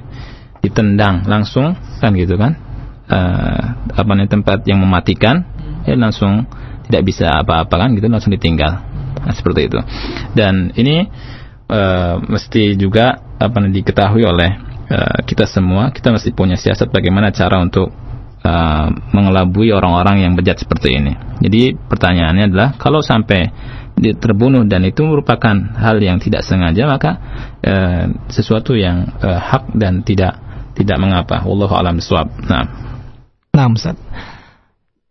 [0.61, 2.64] ditendang langsung kan gitu kan
[3.09, 3.63] uh,
[3.95, 5.45] apa namanya tempat yang mematikan
[5.85, 6.45] ya langsung
[6.85, 8.71] tidak bisa apa-apa kan gitu langsung ditinggal.
[9.25, 9.79] Nah, seperti itu.
[10.37, 11.09] Dan ini
[11.69, 14.49] uh, mesti juga apa namanya diketahui oleh
[14.89, 17.89] uh, kita semua kita mesti punya siasat bagaimana cara untuk
[18.45, 21.13] uh, mengelabui orang-orang yang bejat seperti ini.
[21.41, 23.49] Jadi pertanyaannya adalah kalau sampai
[23.95, 27.11] terbunuh dan itu merupakan hal yang tidak sengaja maka
[27.63, 30.37] uh, sesuatu yang uh, hak dan tidak
[30.75, 31.41] tidak mengapa.
[31.47, 32.94] Wallahu alam bisawab nah
[33.55, 33.95] Nah Ustaz.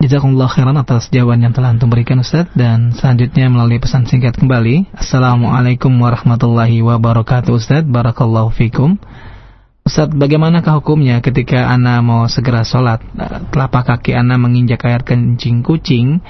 [0.05, 2.45] Jazakumullah khairan atas jawaban yang telah Antum berikan Ustaz.
[2.53, 4.93] Dan selanjutnya melalui pesan singkat kembali.
[4.93, 7.89] Assalamualaikum warahmatullahi wabarakatuh Ustaz.
[7.89, 9.01] Barakallahu fikum.
[9.81, 13.01] Ustaz, bagaimanakah hukumnya ketika Ana mau segera sholat,
[13.49, 16.25] telapak kaki Ana menginjak air kencing kucing,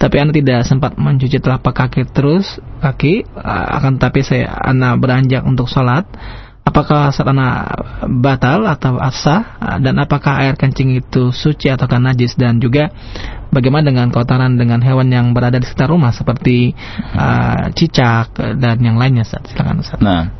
[0.00, 3.28] tapi Ana tidak sempat mencuci telapak kaki terus, kaki,
[3.76, 6.08] akan tapi saya Ana beranjak untuk sholat,
[6.64, 7.68] apakah sarana
[8.08, 12.88] batal atau asah dan apakah air kencing itu suci atau najis dan juga
[13.52, 16.72] bagaimana dengan kotoran dengan hewan yang berada di sekitar rumah seperti
[17.14, 19.46] uh, cicak dan yang lainnya Ustaz.
[19.52, 20.00] Silakan Ustaz.
[20.00, 20.32] Nah,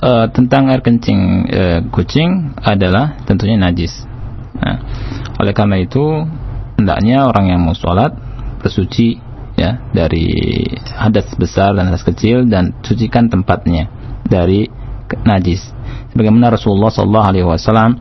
[0.00, 4.06] uh, tentang air kencing uh, kucing adalah tentunya najis.
[4.56, 4.78] Nah,
[5.42, 6.24] oleh karena itu
[6.78, 8.14] hendaknya orang yang mau sholat
[8.62, 9.18] bersuci
[9.58, 10.30] ya dari
[10.94, 13.90] hadas besar dan hadas kecil dan sucikan tempatnya
[14.22, 14.70] dari
[15.24, 15.62] najis.
[16.12, 18.00] Sebagaimana Rasulullah sallallahu alaihi wasallam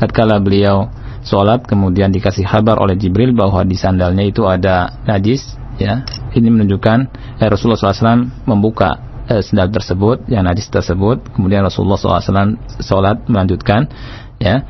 [0.00, 0.88] tatkala beliau
[1.26, 6.06] sholat kemudian dikasih kabar oleh Jibril bahwa di sandalnya itu ada najis ya.
[6.32, 6.98] Ini menunjukkan
[7.42, 8.96] eh, Rasulullah SAW membuka
[9.26, 11.34] eh, sendal tersebut yang najis tersebut.
[11.34, 13.90] Kemudian Rasulullah SAW sholat melanjutkan
[14.38, 14.62] ya.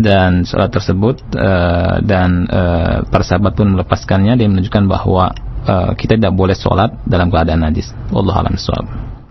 [0.00, 4.36] Dan sholat tersebut eh, dan eh, para sahabat pun melepaskannya.
[4.36, 5.32] Dan menunjukkan bahwa
[5.64, 7.92] eh, kita tidak boleh sholat dalam keadaan najis.
[8.10, 8.56] Allah alam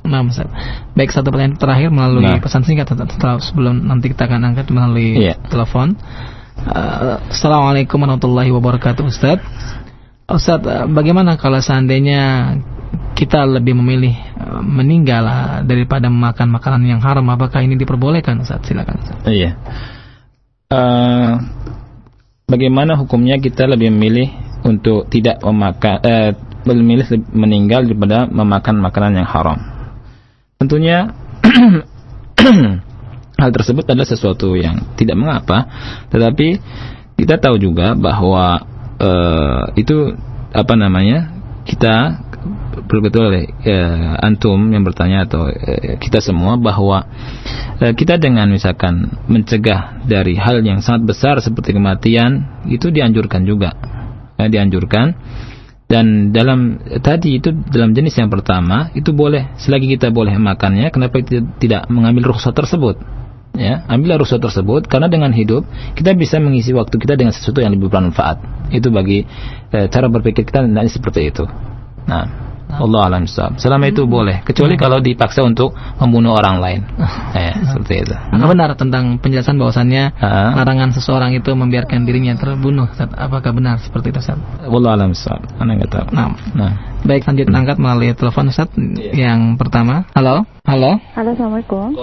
[0.09, 0.49] Nah, Ustaz.
[0.97, 2.41] Baik, satu pertanyaan terakhir melalui Nah.
[2.41, 5.37] pesan singkat setelah sebelum nanti kita akan angkat melalui Iya.
[5.47, 5.93] telepon.
[6.59, 9.39] Uh, Assalamualaikum warahmatullahi wabarakatuh, Ustaz.
[10.27, 12.57] Ustaz, uh, bagaimana kalau seandainya
[13.13, 18.65] kita lebih memilih uh, meninggal uh, daripada memakan makanan yang haram, apakah ini diperbolehkan, Ustaz?
[18.67, 18.97] Silakan.
[18.99, 19.17] Ustaz.
[19.29, 19.55] Iya.
[20.69, 21.31] Eh,
[22.45, 24.29] bagaimana hukumnya kita lebih memilih
[24.61, 26.37] untuk tidak memakan, eh,
[26.69, 29.57] memilih meninggal daripada memakan makanan yang haram?
[30.59, 31.15] Tentunya
[33.39, 35.63] hal tersebut adalah sesuatu yang tidak mengapa,
[36.11, 36.59] tetapi
[37.15, 38.67] kita tahu juga bahwa
[38.99, 40.19] eh, itu
[40.51, 41.31] apa namanya
[41.63, 42.27] kita
[42.75, 47.07] betul-betul eh, antum yang bertanya atau eh, kita semua bahwa
[47.79, 53.79] eh, kita dengan misalkan mencegah dari hal yang sangat besar seperti kematian itu dianjurkan juga.
[54.35, 55.15] Dianjurkan
[55.89, 61.25] dan dalam tadi itu dalam jenis yang pertama itu boleh selagi kita boleh makannya kenapa
[61.25, 63.01] kita tidak mengambil rukhsah tersebut?
[63.57, 65.65] Ya ambillah rukhsah tersebut karena dengan hidup
[65.97, 68.69] kita bisa mengisi waktu kita dengan sesuatu yang lebih bermanfaat.
[68.69, 69.25] Itu bagi
[69.73, 71.49] eh, cara berpikir kita hendaknya seperti itu.
[72.05, 73.57] Nah Allah alam sahab.
[73.57, 76.81] Selama itu boleh, kecuali kalau dipaksa untuk membunuh orang lain.
[77.29, 78.15] Eh, seperti itu.
[78.17, 80.57] Apa benar tentang penjelasan bahwasannya Ah.
[80.57, 82.89] larangan seseorang itu membiarkan dirinya terbunuh?
[82.89, 83.05] Ustaz?
[83.13, 84.41] Apakah benar seperti itu, Ustaz?
[84.59, 85.45] Allah alam sahab.
[85.55, 86.05] Anda nggak tahu.
[86.09, 88.73] Nah, Nah, baik lanjut angkat melalui telepon Ustaz
[89.13, 90.09] yang pertama.
[90.11, 90.41] Halo?
[90.65, 90.97] Halo?
[91.13, 91.93] Halo, Assalamualaikum.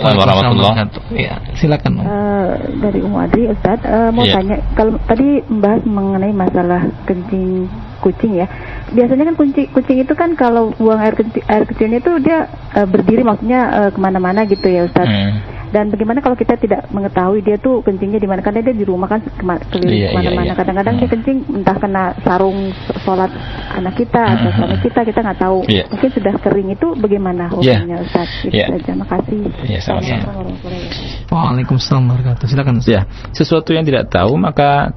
[0.00, 0.74] warahmatullah.
[1.12, 2.00] Ya, silakan.
[2.00, 2.04] Om.
[2.04, 2.48] Eh,
[2.80, 4.34] dari Umu Adri, Ustadz, eh, mau Iya.
[4.34, 7.68] tanya, kalau tadi membahas mengenai masalah kencing
[8.00, 8.48] kucing ya.
[8.90, 12.38] Biasanya kan kucing, kucing itu kan kalau buang air kecil, air kecilnya itu dia
[12.72, 15.10] eh, berdiri, maksudnya eh, ke mana-mana gitu ya, Ustadz.
[15.10, 15.34] Hmm.
[15.70, 18.42] Dan bagaimana kalau kita tidak mengetahui dia tuh kencingnya di mana?
[18.42, 20.42] Karena dia di rumah kan kema- Iya, keliling iya, ke mana-mana.
[20.50, 20.54] iya.
[20.58, 21.14] Kadang-kadang dia Hmm.
[21.14, 22.58] kencing entah kena sarung
[23.06, 23.30] sholat
[23.78, 25.58] anak kita atau Hmm, suami kita, kita nggak tahu.
[25.70, 25.86] Iya.
[25.94, 27.86] Mungkin sudah kering itu bagaimana Iya.
[27.86, 28.50] hukumnya, Ustadz?
[28.50, 28.66] Itu Iya.
[28.66, 28.92] saja.
[28.98, 29.40] Makasih.
[29.62, 30.22] Iya, sama-sama.
[30.26, 31.30] Warahmatullahi wabarakatuh.
[31.30, 32.46] Waalaikumsalam warahmatullahi wabarakatuh.
[32.50, 32.74] Silakan.
[32.82, 32.90] Ustaz.
[32.90, 33.00] Ya,
[33.30, 34.90] sesuatu yang tidak tahu maka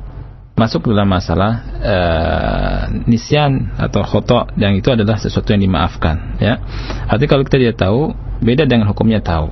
[0.54, 6.62] masuk dalam masalah eh, nisyan atau khoto yang itu adalah sesuatu yang dimaafkan ya.
[7.10, 9.50] Artinya kalau kita tidak tahu beda dengan hukumnya tahu.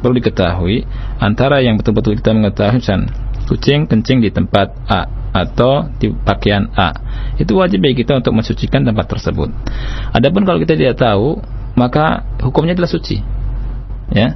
[0.00, 0.84] Perlu diketahui
[1.22, 3.12] antara yang betul-betul kita mengetahui misalnya
[3.50, 6.90] kucing kencing di tempat A atau di pakaian A.
[7.38, 9.50] Itu wajib bagi kita untuk mensucikan tempat tersebut.
[10.14, 11.38] Adapun kalau kita tidak tahu,
[11.78, 13.22] maka hukumnya adalah suci.
[14.10, 14.34] Ya.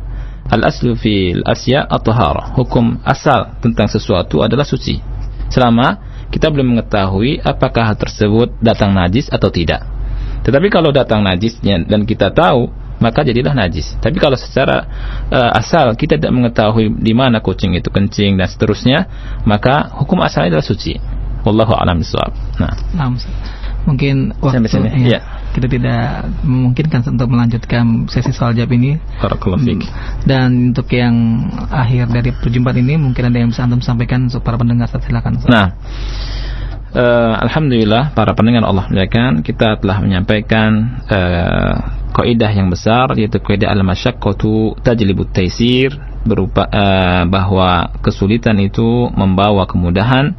[0.50, 2.54] Al aslu fil asya at-tahara.
[2.54, 5.13] Hukum asal tentang sesuatu adalah suci.
[5.54, 6.02] Selama
[6.34, 9.86] kita belum mengetahui apakah hal tersebut datang najis atau tidak.
[10.42, 13.94] Tetapi kalau datang najisnya dan kita tahu, maka jadilah najis.
[14.02, 14.84] Tapi kalau secara
[15.30, 19.06] eh, asal kita tidak mengetahui di mana kucing itu kencing dan seterusnya,
[19.46, 20.98] maka hukum asalnya adalah suci.
[21.44, 22.32] Wallahu a'lam bishawab.
[22.58, 23.14] Nah, Nah.
[23.84, 25.18] Mungkin waktu Sampai sini, ya, iya.
[25.52, 26.04] kita tidak
[26.44, 28.96] memungkinkan untuk melanjutkan sesi soal jawab ini.
[29.60, 29.84] fiik.
[30.24, 34.56] Dan untuk yang akhir dari perjumpaan ini mungkin ada yang bisa antum sampaikan untuk para
[34.56, 35.36] pendengar silakan.
[35.40, 35.50] Ustaz.
[35.52, 35.66] Nah,
[36.96, 40.70] eh, alhamdulillah para pendengar Allah muliakan, kita telah menyampaikan
[41.08, 41.74] eh,
[42.14, 50.34] kaidah yang besar yaitu kaidah al-masyaqqatu tajlibut taisir berupa eh, bahwa kesulitan itu membawa kemudahan.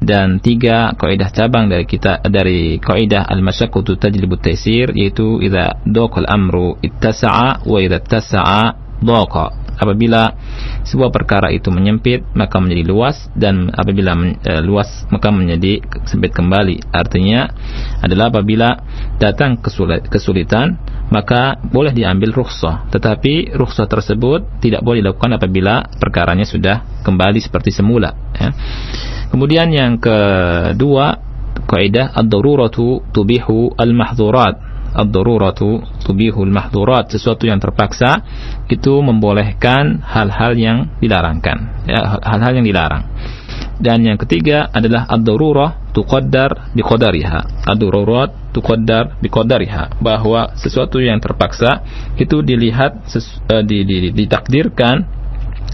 [0.00, 6.80] Dan tiga kaidah cabang dari kita dari kaidah al-masyaqqatu tajlibut taisir yaitu idza daqal amru
[6.80, 8.62] ittasa'a wa idza ittasa'a
[9.04, 10.36] daqa apabila
[10.84, 14.12] sebuah perkara itu menyempit maka menjadi luas dan apabila
[14.44, 16.92] eh, luas maka menjadi sempit kembali.
[16.92, 17.48] Artinya
[18.04, 18.76] adalah apabila
[19.16, 20.76] datang kesuli- kesulitan
[21.08, 22.92] maka boleh diambil rukhsah.
[22.92, 28.52] Tetapi rukhsah tersebut tidak boleh dilakukan apabila perkaranya sudah kembali seperti semula ya.
[29.32, 31.18] kemudian yang kedua
[31.66, 38.22] kaidah ad-daruratu tubihu al-mahdhurat ad-daruratu tubihul mahdurat sesuatu yang terpaksa
[38.66, 41.86] itu membolehkan hal-hal yang dilarangkan.
[41.86, 43.04] Ya hal-hal yang dilarang.
[43.80, 51.82] Dan yang ketiga adalah ad-darurah tuqaddar biqadariha ad-darurat tuqaddar biqadariha bahwa sesuatu yang terpaksa
[52.20, 55.18] itu dilihat ses- eh, di- di- ditakdirkan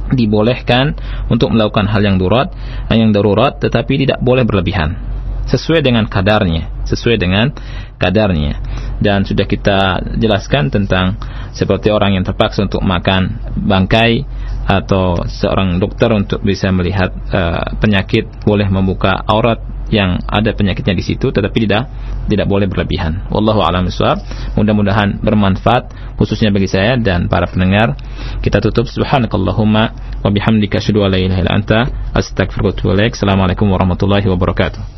[0.06, 0.94] dibolehkan
[1.26, 2.48] untuk melakukan hal yang darurat
[2.94, 5.15] yang darurat tetapi tidak boleh berlebihan
[5.47, 7.51] sesuai dengan kadarnya sesuai dengan
[7.98, 8.59] kadarnya
[9.02, 11.18] dan sudah kita jelaskan tentang
[11.52, 14.24] seperti orang yang terpaksa untuk makan bangkai
[14.66, 21.05] atau seorang dokter untuk bisa melihat uh, penyakit boleh membuka aurat yang ada penyakitnya di
[21.06, 21.86] situ tetapi tidak
[22.27, 23.31] tidak boleh berlebihan.
[23.31, 24.18] Wallahu a'lam bishawab.
[24.59, 27.94] Mudah-mudahan bermanfaat khususnya bagi saya dan para pendengar.
[28.43, 29.85] Kita tutup subhanakallahumma
[30.27, 31.78] wa bihamdika asyhadu an la ilaha illa anta
[32.10, 33.14] astaghfiruka wa atubu ilaik.
[33.14, 34.94] Assalamualaikum warahmatullahi wabarakatuh.